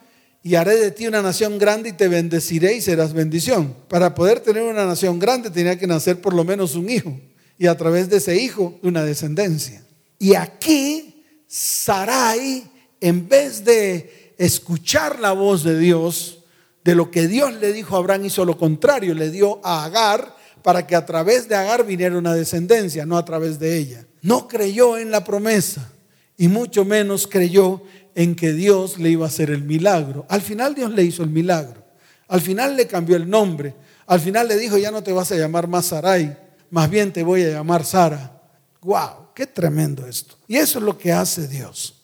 [0.42, 3.74] y haré de ti una nación grande y te bendeciré y serás bendición.
[3.88, 7.18] Para poder tener una nación grande tenía que nacer por lo menos un hijo
[7.58, 9.84] y a través de ese hijo una descendencia.
[10.18, 12.64] Y aquí Sarai,
[13.00, 16.40] en vez de escuchar la voz de Dios,
[16.82, 20.36] de lo que Dios le dijo a Abraham, hizo lo contrario, le dio a Agar
[20.62, 24.06] para que a través de Agar viniera una descendencia, no a través de ella.
[24.22, 25.92] No creyó en la promesa
[26.36, 27.82] y mucho menos creyó
[28.14, 30.26] en que Dios le iba a hacer el milagro.
[30.28, 31.82] Al final Dios le hizo el milagro.
[32.28, 33.74] Al final le cambió el nombre.
[34.06, 36.36] Al final le dijo, ya no te vas a llamar más Sarai,
[36.70, 38.40] más bien te voy a llamar Sara.
[38.80, 39.28] ¡Wow!
[39.34, 40.36] ¡Qué tremendo esto!
[40.48, 41.94] Y eso es lo que hace Dios.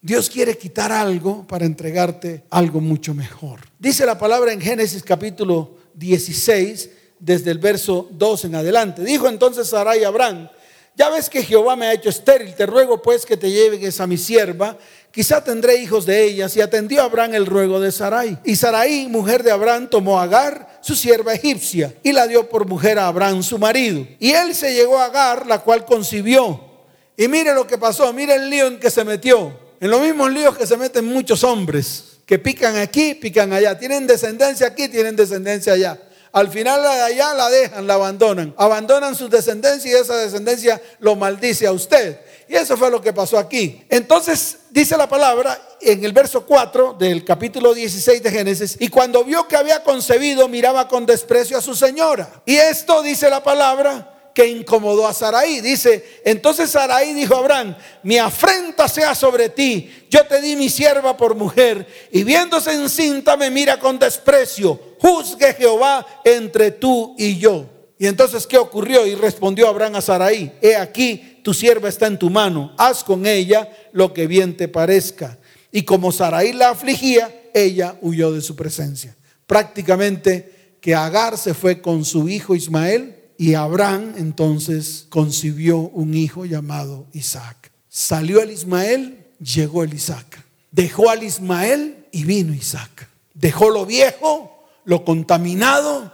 [0.00, 3.60] Dios quiere quitar algo para entregarte algo mucho mejor.
[3.78, 9.04] Dice la palabra en Génesis capítulo 16, desde el verso 2 en adelante.
[9.04, 10.48] Dijo entonces Sarai a Abraham,
[10.94, 14.06] ya ves que Jehová me ha hecho estéril, te ruego pues que te lleves a
[14.06, 14.76] mi sierva
[15.12, 16.56] quizá tendré hijos de ellas.
[16.56, 18.38] Y atendió Abraham el ruego de Sarai.
[18.44, 22.66] Y Sarai, mujer de Abraham, tomó a Agar, su sierva egipcia, y la dio por
[22.66, 24.04] mujer a Abraham, su marido.
[24.18, 26.72] Y él se llegó a Agar, la cual concibió.
[27.16, 29.60] Y mire lo que pasó, mire el lío en que se metió.
[29.78, 33.78] En los mismos líos que se meten muchos hombres, que pican aquí, pican allá.
[33.78, 36.00] Tienen descendencia aquí, tienen descendencia allá.
[36.32, 38.54] Al final la de allá la dejan, la abandonan.
[38.56, 42.20] Abandonan su descendencia y esa descendencia lo maldice a usted.
[42.48, 43.84] Y eso fue lo que pasó aquí.
[43.88, 49.24] Entonces dice la palabra en el verso 4 del capítulo 16 de Génesis, y cuando
[49.24, 52.42] vio que había concebido, miraba con desprecio a su señora.
[52.46, 55.60] Y esto dice la palabra que incomodó a Saraí.
[55.60, 60.68] Dice, entonces Saraí dijo a Abraham, mi afrenta sea sobre ti, yo te di mi
[60.68, 67.38] sierva por mujer, y viéndose encinta me mira con desprecio, juzgue Jehová entre tú y
[67.38, 67.66] yo.
[67.98, 69.06] Y entonces, ¿qué ocurrió?
[69.06, 73.26] Y respondió Abraham a Saraí, he aquí, tu sierva está en tu mano, haz con
[73.26, 75.38] ella lo que bien te parezca.
[75.70, 79.16] Y como Saraí la afligía, ella huyó de su presencia.
[79.46, 86.44] Prácticamente que Agar se fue con su hijo Ismael y Abraham entonces concibió un hijo
[86.44, 87.72] llamado Isaac.
[87.88, 90.44] Salió el Ismael, llegó el Isaac.
[90.70, 93.08] Dejó al Ismael y vino Isaac.
[93.34, 96.12] Dejó lo viejo, lo contaminado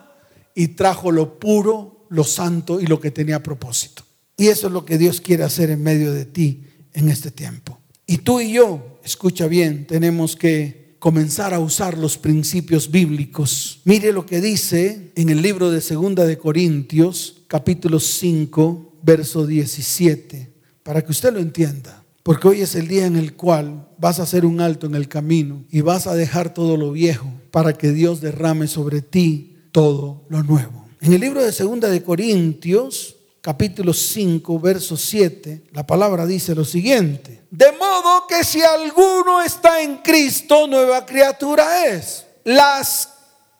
[0.55, 4.05] y trajo lo puro, lo santo y lo que tenía propósito.
[4.37, 7.79] Y eso es lo que Dios quiere hacer en medio de ti en este tiempo.
[8.07, 13.81] Y tú y yo, escucha bien, tenemos que comenzar a usar los principios bíblicos.
[13.85, 20.53] Mire lo que dice en el libro de Segunda de Corintios, capítulo 5, verso 17,
[20.83, 22.05] para que usted lo entienda.
[22.23, 25.09] Porque hoy es el día en el cual vas a hacer un alto en el
[25.09, 30.27] camino y vas a dejar todo lo viejo para que Dios derrame sobre ti todo
[30.29, 30.87] lo nuevo.
[31.01, 33.17] En el libro de Segunda de Corintios,
[33.49, 39.81] capítulo 5, verso 7, la palabra dice lo siguiente: De modo que si alguno está
[39.81, 42.27] en Cristo, nueva criatura es.
[42.45, 43.09] Las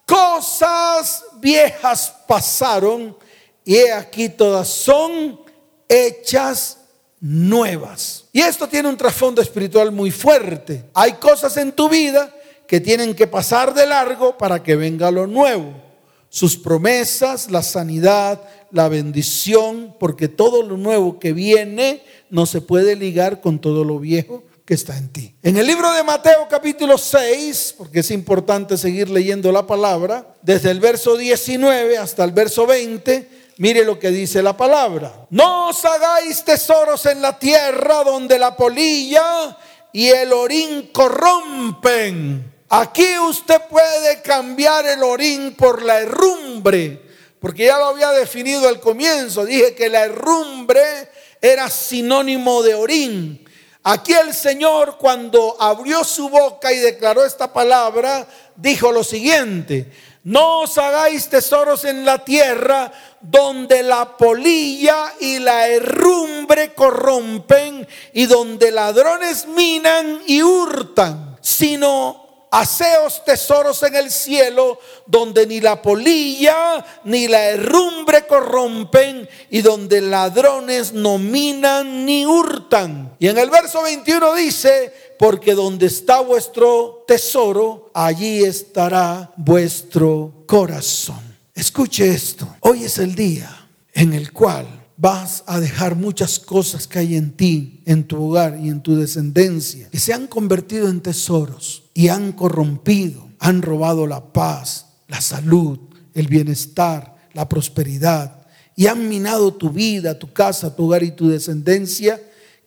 [0.05, 3.17] cosas viejas pasaron
[3.65, 5.41] y he aquí todas son
[5.87, 6.77] hechas
[7.19, 8.25] nuevas.
[8.31, 10.85] Y esto tiene un trasfondo espiritual muy fuerte.
[10.93, 12.31] Hay cosas en tu vida
[12.67, 15.89] que tienen que pasar de largo para que venga lo nuevo
[16.29, 18.39] sus promesas, la sanidad,
[18.71, 23.99] la bendición, porque todo lo nuevo que viene no se puede ligar con todo lo
[23.99, 25.35] viejo que está en ti.
[25.41, 30.71] En el libro de Mateo capítulo 6, porque es importante seguir leyendo la palabra, desde
[30.71, 33.27] el verso 19 hasta el verso 20,
[33.57, 35.25] mire lo que dice la palabra.
[35.31, 39.57] No os hagáis tesoros en la tierra donde la polilla
[39.91, 47.01] y el orín corrompen Aquí usted puede cambiar el orín por la herrumbre,
[47.39, 49.45] porque ya lo había definido al comienzo.
[49.45, 51.09] Dije que la herrumbre
[51.41, 53.45] era sinónimo de orín.
[53.83, 59.89] Aquí el Señor cuando abrió su boca y declaró esta palabra, dijo lo siguiente,
[60.23, 68.25] no os hagáis tesoros en la tierra donde la polilla y la herrumbre corrompen y
[68.25, 76.85] donde ladrones minan y hurtan, sino haceos tesoros en el cielo, donde ni la polilla
[77.03, 83.15] ni la herrumbre corrompen y donde ladrones no minan ni hurtan.
[83.19, 91.19] Y en el verso 21 dice, porque donde está vuestro tesoro, allí estará vuestro corazón.
[91.53, 96.99] Escuche esto, hoy es el día en el cual vas a dejar muchas cosas que
[96.99, 101.01] hay en ti, en tu hogar y en tu descendencia, que se han convertido en
[101.01, 105.79] tesoros y han corrompido, han robado la paz, la salud,
[106.13, 108.39] el bienestar, la prosperidad
[108.79, 112.17] y han minado tu vida, tu casa, tu hogar y tu descendencia,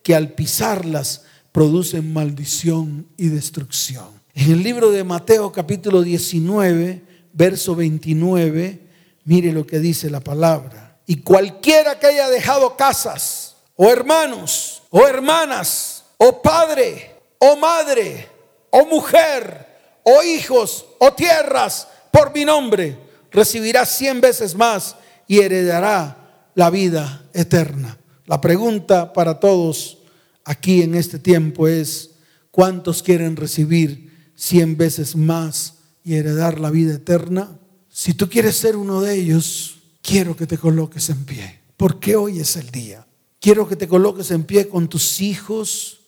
[0.03, 4.05] que al pisarlas producen maldición y destrucción.
[4.35, 7.01] En el libro de Mateo capítulo 19,
[7.33, 8.79] verso 29,
[9.25, 10.99] mire lo que dice la palabra.
[11.07, 18.29] Y cualquiera que haya dejado casas, o hermanos, o hermanas, o padre, o madre,
[18.75, 19.67] o mujer,
[20.01, 22.97] o hijos, o tierras, por mi nombre,
[23.31, 24.95] recibirá cien veces más
[25.27, 27.99] y heredará la vida eterna.
[28.25, 29.99] La pregunta para todos
[30.43, 32.15] aquí en este tiempo es,
[32.49, 37.59] ¿cuántos quieren recibir cien veces más y heredar la vida eterna?
[37.89, 42.39] Si tú quieres ser uno de ellos, quiero que te coloques en pie, porque hoy
[42.39, 43.05] es el día.
[43.39, 45.99] Quiero que te coloques en pie con tus hijos,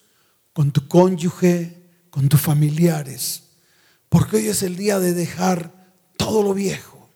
[0.52, 1.85] con tu cónyuge,
[2.16, 3.42] con tus familiares,
[4.08, 7.10] porque hoy es el día de dejar todo lo viejo,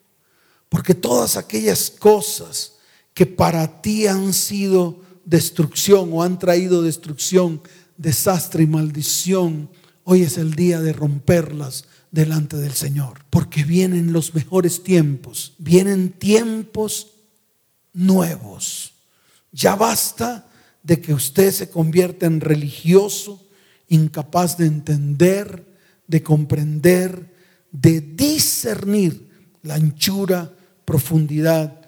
[0.69, 2.73] porque todas aquellas cosas
[3.15, 7.63] que para ti han sido destrucción o han traído destrucción,
[7.97, 9.71] desastre y maldición,
[10.03, 16.11] hoy es el día de romperlas delante del Señor, porque vienen los mejores tiempos, vienen
[16.11, 17.07] tiempos
[17.91, 18.93] nuevos.
[19.51, 20.47] Ya basta
[20.83, 23.47] de que usted se convierta en religioso,
[23.91, 25.65] incapaz de entender,
[26.07, 27.33] de comprender,
[27.71, 29.29] de discernir
[29.61, 30.51] la anchura,
[30.85, 31.81] profundidad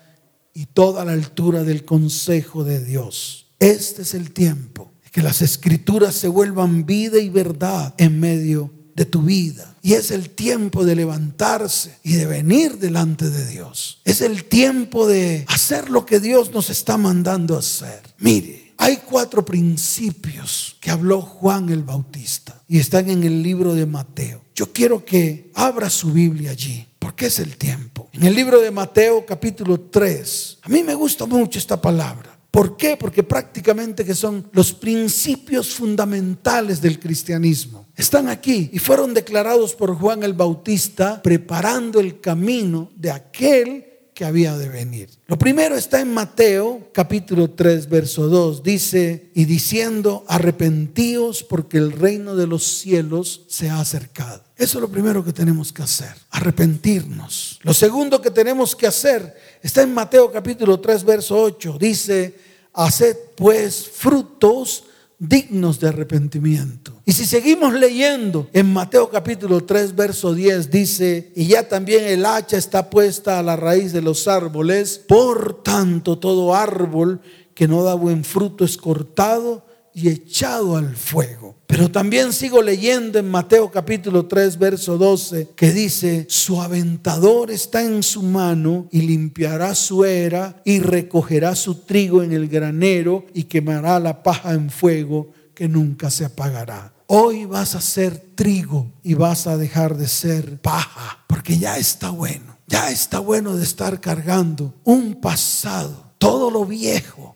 [0.54, 3.48] y toda la altura del consejo de Dios.
[3.60, 9.06] Este es el tiempo que las escrituras se vuelvan vida y verdad en medio de
[9.06, 9.76] tu vida.
[9.84, 14.02] Y es el tiempo de levantarse y de venir delante de Dios.
[14.06, 18.02] Es el tiempo de hacer lo que Dios nos está mandando hacer.
[18.18, 23.86] Mire, hay cuatro principios que habló Juan el Bautista y están en el libro de
[23.86, 24.42] Mateo.
[24.56, 28.10] Yo quiero que abra su Biblia allí, porque es el tiempo.
[28.14, 32.38] En el libro de Mateo capítulo 3, a mí me gusta mucho esta palabra.
[32.52, 32.98] ¿Por qué?
[32.98, 37.88] Porque prácticamente que son los principios fundamentales del cristianismo.
[37.96, 44.26] Están aquí y fueron declarados por Juan el Bautista preparando el camino de aquel que
[44.26, 45.10] había de venir.
[45.28, 48.64] Lo primero está en Mateo capítulo 3 verso 2.
[48.64, 54.44] Dice, y diciendo, arrepentíos porque el reino de los cielos se ha acercado.
[54.56, 57.60] Eso es lo primero que tenemos que hacer, arrepentirnos.
[57.64, 61.78] Lo segundo que tenemos que hacer está en Mateo capítulo 3 verso 8.
[61.80, 62.36] Dice,
[62.74, 64.86] haced pues frutos
[65.24, 67.02] dignos de arrepentimiento.
[67.06, 72.26] Y si seguimos leyendo en Mateo capítulo 3, verso 10, dice, y ya también el
[72.26, 77.22] hacha está puesta a la raíz de los árboles, por tanto todo árbol
[77.56, 81.56] que no da buen fruto es cortado y echado al fuego.
[81.68, 87.82] Pero también sigo leyendo en Mateo capítulo 3, verso 12, que dice, su aventador está
[87.82, 93.44] en su mano y limpiará su era y recogerá su trigo en el granero y
[93.44, 96.94] quemará la paja en fuego que nunca se apagará.
[97.08, 102.10] Hoy vas a ser trigo y vas a dejar de ser paja, porque ya está
[102.10, 102.58] bueno.
[102.66, 107.33] Ya está bueno de estar cargando un pasado, todo lo viejo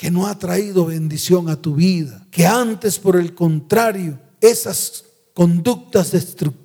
[0.00, 6.12] que no ha traído bendición a tu vida, que antes por el contrario, esas conductas
[6.12, 6.59] destructivas,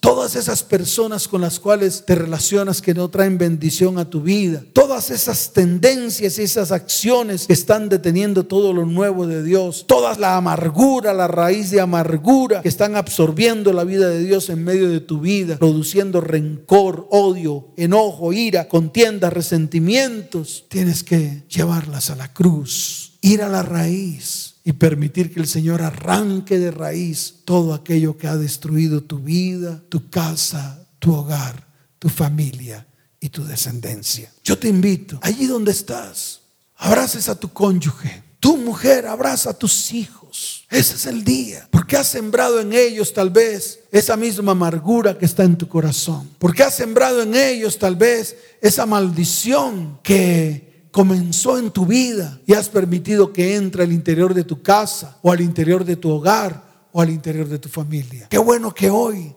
[0.00, 4.64] todas esas personas con las cuales te relacionas que no traen bendición a tu vida,
[4.72, 10.36] todas esas tendencias y esas acciones están deteniendo todo lo nuevo de Dios, toda la
[10.36, 15.00] amargura, la raíz de amargura que están absorbiendo la vida de Dios en medio de
[15.00, 23.18] tu vida, produciendo rencor, odio, enojo, ira, contiendas, resentimientos, tienes que llevarlas a la cruz,
[23.20, 28.26] ir a la raíz y permitir que el Señor arranque de raíz todo aquello que
[28.26, 32.86] ha destruido tu vida, tu casa, tu hogar, tu familia
[33.20, 34.32] y tu descendencia.
[34.42, 36.40] Yo te invito, allí donde estás,
[36.76, 40.64] abraces a tu cónyuge, tu mujer abraza a tus hijos.
[40.70, 41.68] Ese es el día.
[41.70, 46.28] Porque has sembrado en ellos tal vez esa misma amargura que está en tu corazón.
[46.38, 52.54] Porque has sembrado en ellos tal vez esa maldición que comenzó en tu vida y
[52.54, 56.86] has permitido que entre al interior de tu casa o al interior de tu hogar
[56.92, 58.28] o al interior de tu familia.
[58.30, 59.34] Qué bueno que hoy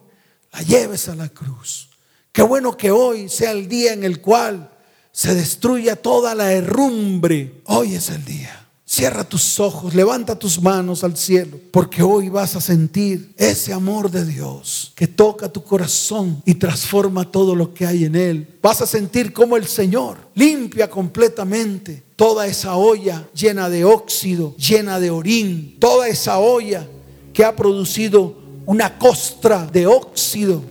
[0.53, 1.89] la lleves a la cruz.
[2.31, 4.69] Qué bueno que hoy sea el día en el cual
[5.11, 7.63] se destruya toda la herrumbre.
[7.65, 8.66] Hoy es el día.
[8.89, 14.09] Cierra tus ojos, levanta tus manos al cielo, porque hoy vas a sentir ese amor
[14.09, 18.47] de Dios que toca tu corazón y transforma todo lo que hay en él.
[18.61, 25.01] Vas a sentir como el Señor limpia completamente toda esa olla llena de óxido, llena
[25.01, 26.88] de orín, toda esa olla
[27.33, 30.61] que ha producido una costra de óxido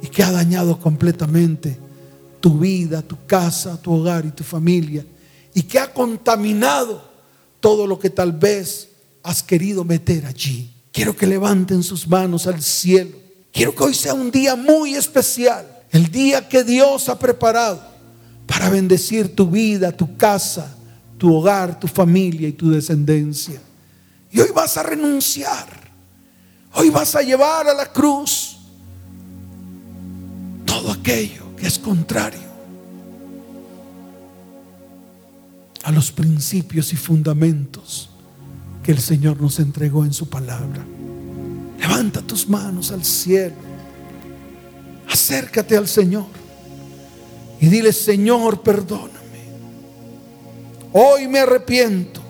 [0.00, 1.76] y que ha dañado completamente
[2.38, 5.04] tu vida, tu casa, tu hogar y tu familia
[5.52, 7.07] y que ha contaminado
[7.60, 8.88] todo lo que tal vez
[9.22, 10.74] has querido meter allí.
[10.92, 13.16] Quiero que levanten sus manos al cielo.
[13.52, 15.66] Quiero que hoy sea un día muy especial.
[15.90, 17.80] El día que Dios ha preparado
[18.46, 20.76] para bendecir tu vida, tu casa,
[21.16, 23.60] tu hogar, tu familia y tu descendencia.
[24.30, 25.66] Y hoy vas a renunciar.
[26.74, 28.58] Hoy vas a llevar a la cruz
[30.64, 32.47] todo aquello que es contrario
[35.84, 38.10] a los principios y fundamentos
[38.82, 40.84] que el Señor nos entregó en su palabra.
[41.78, 43.54] Levanta tus manos al cielo.
[45.08, 46.26] Acércate al Señor
[47.60, 49.18] y dile, Señor, perdóname.
[50.92, 52.20] Hoy me arrepiento.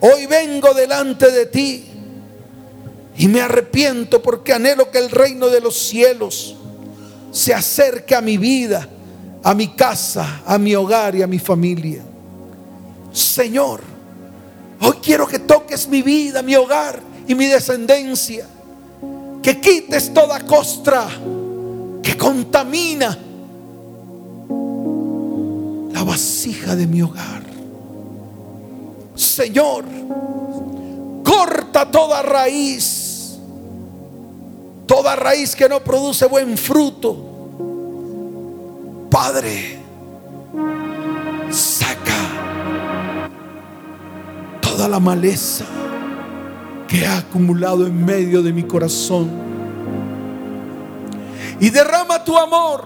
[0.00, 1.84] Hoy vengo delante de ti
[3.16, 6.56] y me arrepiento porque anhelo que el reino de los cielos
[7.32, 8.88] se acerque a mi vida
[9.46, 12.02] a mi casa, a mi hogar y a mi familia.
[13.12, 13.80] Señor,
[14.80, 18.44] hoy quiero que toques mi vida, mi hogar y mi descendencia.
[19.40, 21.06] Que quites toda costra
[22.02, 23.16] que contamina
[25.92, 27.44] la vasija de mi hogar.
[29.14, 29.84] Señor,
[31.22, 33.36] corta toda raíz,
[34.86, 37.25] toda raíz que no produce buen fruto
[39.10, 39.78] Padre,
[41.50, 42.12] saca
[44.60, 45.64] toda la maleza
[46.88, 49.30] que ha acumulado en medio de mi corazón
[51.60, 52.84] y derrama tu amor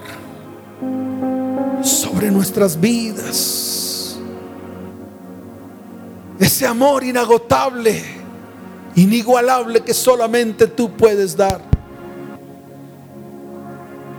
[1.82, 4.18] sobre nuestras vidas.
[6.38, 8.02] Ese amor inagotable,
[8.94, 11.69] inigualable que solamente tú puedes dar.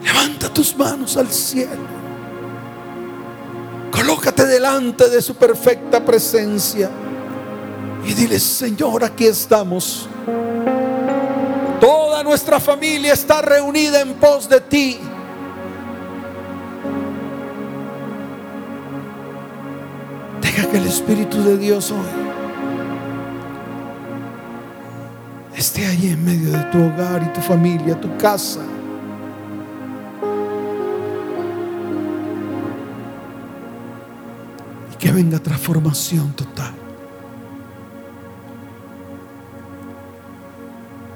[0.04, 2.02] Levanta tus manos al cielo.
[3.92, 6.90] Colócate delante de su perfecta presencia
[8.06, 10.08] y dile, Señor, aquí estamos.
[11.80, 15.00] Toda nuestra familia está reunida en pos de ti.
[20.42, 22.32] Deja que el Espíritu de Dios hoy
[25.56, 28.62] esté allí en medio de tu hogar y tu familia, tu casa.
[35.12, 36.74] Que venga transformación total.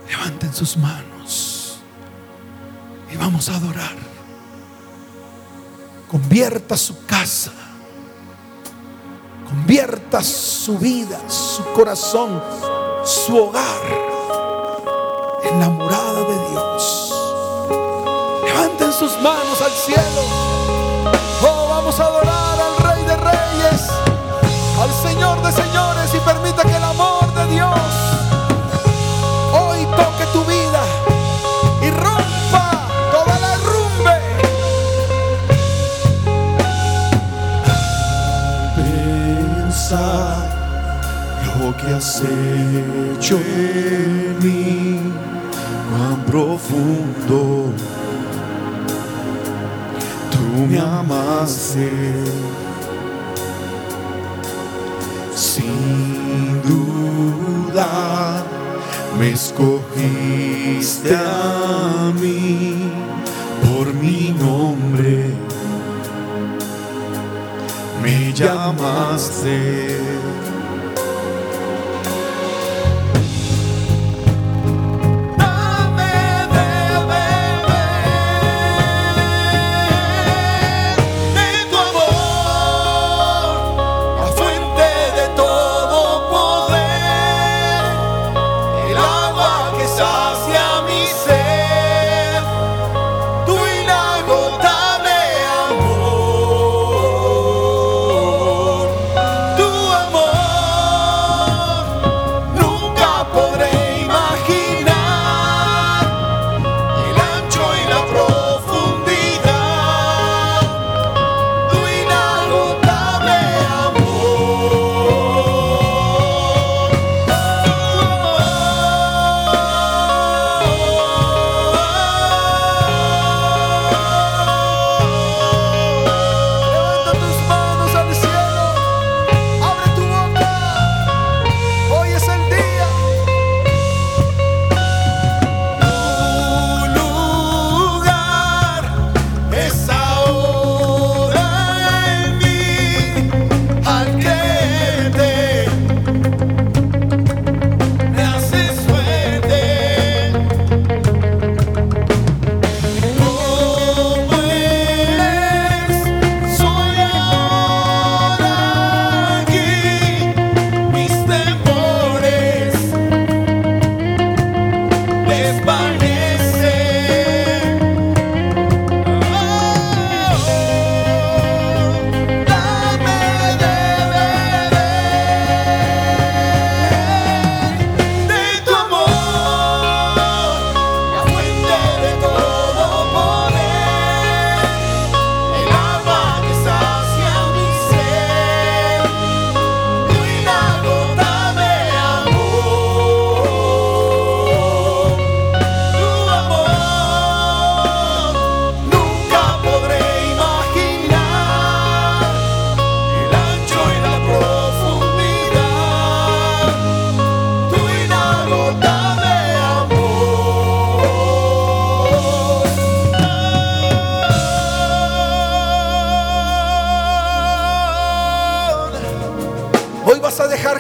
[0.10, 1.80] Levanten sus manos
[3.10, 3.96] y vamos a adorar.
[6.12, 7.54] Convierta su casa,
[9.48, 12.44] convierta su vida, su corazón,
[13.06, 13.82] su hogar
[15.50, 17.14] en la morada de Dios.
[18.44, 20.45] Levanten sus manos al cielo.
[24.86, 27.80] Al Señor de señores y permita que el amor de Dios
[29.52, 30.84] hoy toque tu vida
[31.82, 34.18] y rompa toda la rumbe.
[38.76, 40.38] Pensar
[41.58, 45.00] lo que has hecho en mí,
[45.90, 47.72] cuán profundo
[50.32, 52.24] tú me amaste
[59.18, 62.90] me escogiste a mí
[63.64, 65.30] por mi nombre.
[68.02, 70.15] Me llamaste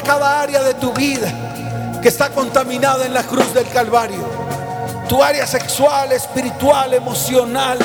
[0.05, 1.31] cada área de tu vida
[2.01, 4.23] que está contaminada en la cruz del Calvario.
[5.09, 7.77] Tu área sexual, espiritual, emocional,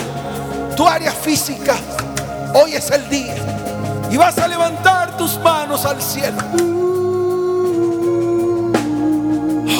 [0.76, 1.74] tu área física.
[2.54, 3.34] Hoy es el día.
[4.10, 6.36] Y vas a levantar tus manos al cielo.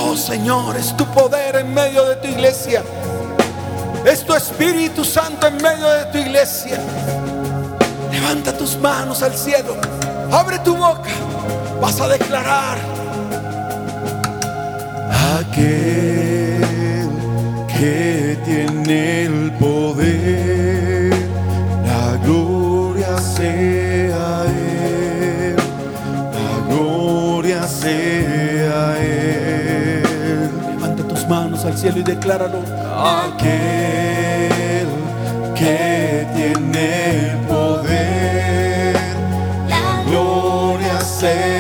[0.02, 2.82] Oh Señor, es tu poder en medio de tu iglesia.
[4.04, 6.78] Es tu Espíritu Santo en medio de tu iglesia.
[8.10, 9.76] Levanta tus manos al cielo.
[10.32, 11.10] Abre tu boca.
[11.80, 12.78] Vas a declarar.
[15.38, 16.60] Aquel
[17.68, 21.14] que tiene el poder,
[21.86, 25.56] la gloria sea Él,
[26.38, 30.50] la gloria sea Él.
[30.74, 32.58] Levanta tus manos al cielo y decláralo.
[33.26, 34.88] Aquel
[35.54, 38.96] que tiene el poder,
[39.68, 41.59] la gloria sea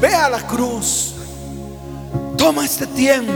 [0.00, 1.14] Ve a la cruz.
[2.36, 3.32] Toma este tiempo,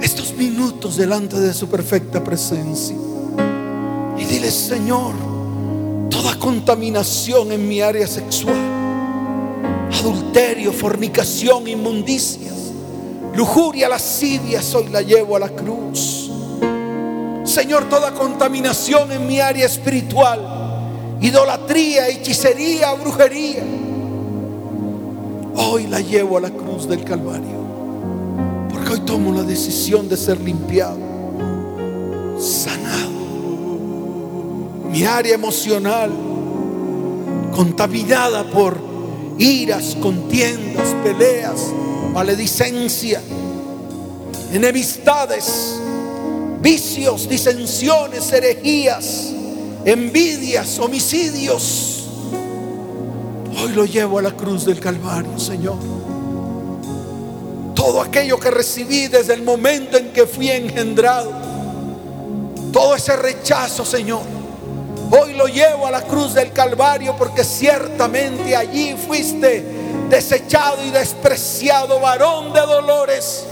[0.00, 2.96] estos minutos delante de su perfecta presencia.
[4.18, 5.14] Y dile, Señor,
[6.10, 8.56] toda contaminación en mi área sexual,
[9.92, 12.72] adulterio, fornicación, inmundicias,
[13.36, 16.30] lujuria, lascivia, hoy la llevo a la cruz.
[17.44, 20.63] Señor, toda contaminación en mi área espiritual,
[21.24, 23.64] idolatría, hechicería, brujería,
[25.56, 27.64] hoy la llevo a la cruz del Calvario.
[28.70, 30.98] Porque hoy tomo la decisión de ser limpiado,
[32.38, 33.10] sanado.
[34.90, 36.10] Mi área emocional,
[37.56, 38.78] contaminada por
[39.38, 41.72] iras, contiendas, peleas,
[42.12, 43.22] maledicencia,
[44.52, 45.80] enemistades
[46.60, 49.32] vicios, disensiones, herejías,
[49.84, 52.04] envidias, homicidios.
[53.56, 55.78] Hoy lo llevo a la cruz del Calvario, Señor.
[57.74, 61.30] Todo aquello que recibí desde el momento en que fui engendrado,
[62.72, 64.22] todo ese rechazo, Señor.
[65.10, 69.64] Hoy lo llevo a la cruz del Calvario porque ciertamente allí fuiste
[70.08, 73.46] desechado y despreciado, varón de dolores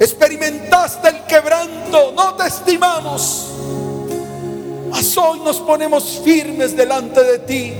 [0.00, 3.57] experimentaste el quebranto, no te estimamos.
[4.90, 7.72] Mas hoy nos ponemos firmes delante de ti.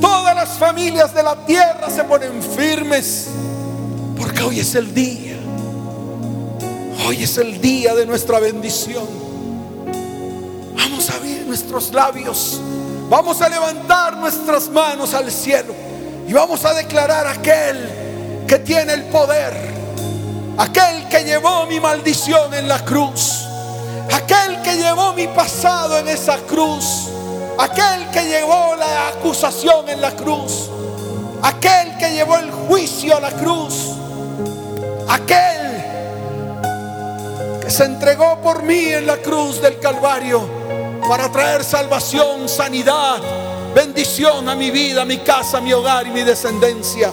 [0.00, 3.28] Todas las familias de la tierra se ponen firmes
[4.16, 5.36] porque hoy es el día.
[7.06, 9.06] Hoy es el día de nuestra bendición.
[10.76, 12.60] Vamos a abrir nuestros labios.
[13.10, 15.74] Vamos a levantar nuestras manos al cielo
[16.26, 19.74] y vamos a declarar aquel que tiene el poder
[20.56, 23.44] Aquel que llevó mi maldición en la cruz.
[24.14, 27.08] Aquel que llevó mi pasado en esa cruz.
[27.58, 30.70] Aquel que llevó la acusación en la cruz.
[31.42, 33.74] Aquel que llevó el juicio a la cruz.
[35.08, 35.84] Aquel
[37.60, 40.48] que se entregó por mí en la cruz del Calvario
[41.08, 43.20] para traer salvación, sanidad,
[43.74, 47.10] bendición a mi vida, a mi casa, a mi hogar y mi descendencia.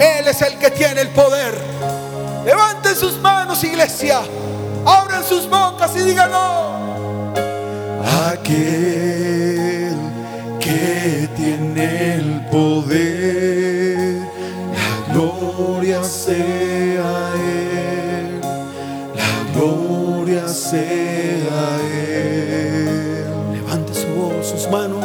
[0.00, 1.54] Él es el que tiene el poder.
[2.46, 4.22] Levanten sus manos, iglesia.
[4.84, 6.84] Abran sus bocas y díganlo.
[8.30, 9.96] Aquel
[10.60, 14.20] que tiene el poder,
[14.74, 18.40] la gloria sea Él,
[19.14, 23.24] la gloria sea Él.
[23.52, 25.03] Levante su voz, sus manos.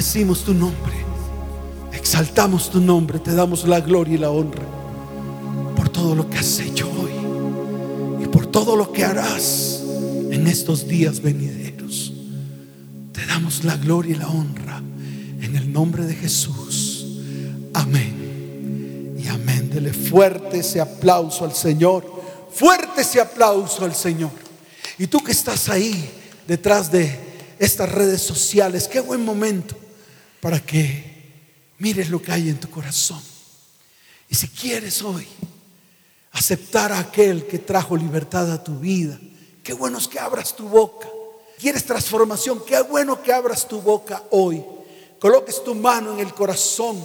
[0.00, 0.94] Bendecimos tu nombre,
[1.92, 4.64] exaltamos tu nombre, te damos la gloria y la honra
[5.76, 9.82] por todo lo que has hecho hoy y por todo lo que harás
[10.30, 12.14] en estos días venideros.
[13.12, 14.78] Te damos la gloria y la honra
[15.42, 17.06] en el nombre de Jesús.
[17.74, 19.16] Amén.
[19.22, 19.68] Y amén.
[19.68, 22.10] Dele fuerte ese aplauso al Señor.
[22.50, 24.30] Fuerte ese aplauso al Señor.
[24.98, 26.10] Y tú que estás ahí
[26.48, 27.18] detrás de
[27.58, 29.79] estas redes sociales, qué buen momento
[30.40, 31.04] para que
[31.78, 33.20] mires lo que hay en tu corazón.
[34.28, 35.26] Y si quieres hoy
[36.32, 39.18] aceptar a aquel que trajo libertad a tu vida,
[39.62, 41.08] qué bueno es que abras tu boca.
[41.58, 42.62] ¿Quieres transformación?
[42.66, 44.64] Qué bueno que abras tu boca hoy.
[45.18, 46.96] Coloques tu mano en el corazón.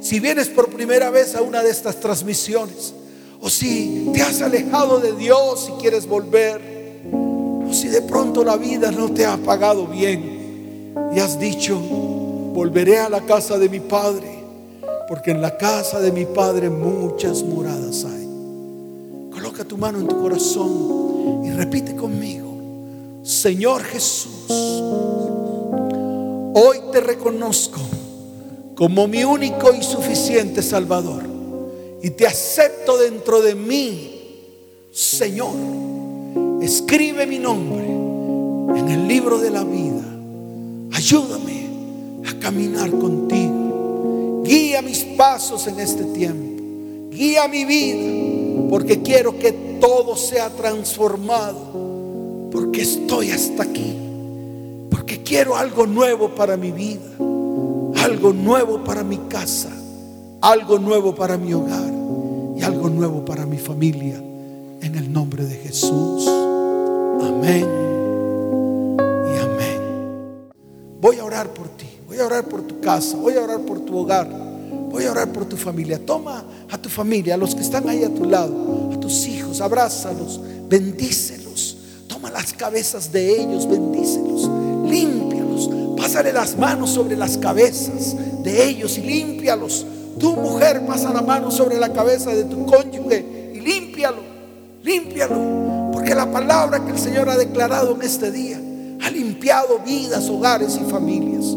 [0.00, 2.94] Si vienes por primera vez a una de estas transmisiones,
[3.40, 6.60] o si te has alejado de Dios y quieres volver,
[7.68, 11.80] o si de pronto la vida no te ha pagado bien y has dicho,
[12.54, 14.44] volveré a la casa de mi Padre,
[15.08, 18.28] porque en la casa de mi Padre muchas moradas hay.
[19.32, 22.46] Coloca tu mano en tu corazón y repite conmigo,
[23.24, 24.46] Señor Jesús,
[26.54, 27.80] hoy te reconozco
[28.76, 31.24] como mi único y suficiente Salvador
[32.02, 34.20] y te acepto dentro de mí,
[34.92, 35.54] Señor.
[36.62, 40.04] Escribe mi nombre en el libro de la vida.
[40.92, 41.63] Ayúdame
[42.26, 44.42] a caminar contigo.
[44.44, 46.62] Guía mis pasos en este tiempo.
[47.10, 48.24] Guía mi vida
[48.68, 52.50] porque quiero que todo sea transformado.
[52.50, 53.96] Porque estoy hasta aquí.
[54.90, 57.02] Porque quiero algo nuevo para mi vida.
[58.02, 59.70] Algo nuevo para mi casa.
[60.40, 61.92] Algo nuevo para mi hogar.
[62.56, 64.22] Y algo nuevo para mi familia.
[64.80, 66.28] En el nombre de Jesús.
[67.22, 67.66] Amén.
[68.98, 70.50] Y amén.
[71.00, 71.86] Voy a orar por ti.
[72.14, 73.16] Voy a orar por tu casa.
[73.16, 74.28] Voy a orar por tu hogar.
[74.88, 75.98] Voy a orar por tu familia.
[75.98, 79.60] Toma a tu familia, a los que están ahí a tu lado, a tus hijos,
[79.60, 81.76] abrázalos, bendícelos.
[82.06, 84.48] Toma las cabezas de ellos, bendícelos,
[84.88, 85.68] límpialos.
[85.96, 89.84] Pásale las manos sobre las cabezas de ellos y límpialos.
[90.20, 94.22] Tu mujer pasa la mano sobre la cabeza de tu cónyuge y límpialo,
[94.84, 95.90] límpialo.
[95.92, 98.60] Porque la palabra que el Señor ha declarado en este día
[99.02, 101.56] ha limpiado vidas, hogares y familias.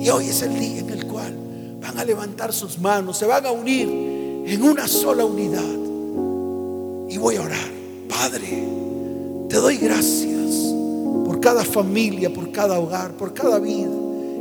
[0.00, 1.36] Y hoy es el día en el cual
[1.78, 3.86] van a levantar sus manos, se van a unir
[4.46, 5.60] en una sola unidad.
[7.10, 7.68] Y voy a orar.
[8.08, 8.66] Padre,
[9.50, 10.74] te doy gracias
[11.26, 13.90] por cada familia, por cada hogar, por cada vida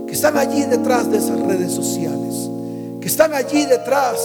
[0.07, 2.49] que están allí detrás de esas redes sociales,
[3.01, 4.18] que están allí detrás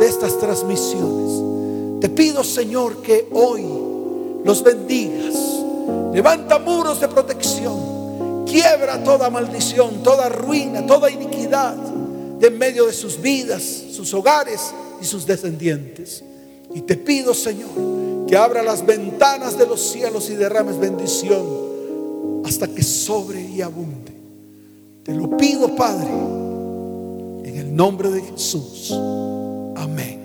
[0.00, 2.00] de estas transmisiones.
[2.00, 3.62] Te pido, Señor, que hoy
[4.42, 5.34] los bendigas.
[6.14, 7.91] Levanta muros de protección.
[8.52, 14.74] Quiebra toda maldición, toda ruina, toda iniquidad de en medio de sus vidas, sus hogares
[15.00, 16.22] y sus descendientes.
[16.74, 22.68] Y te pido, Señor, que abra las ventanas de los cielos y derrames bendición hasta
[22.68, 24.12] que sobre y abunde.
[25.02, 28.92] Te lo pido, Padre, en el nombre de Jesús.
[29.76, 30.21] Amén.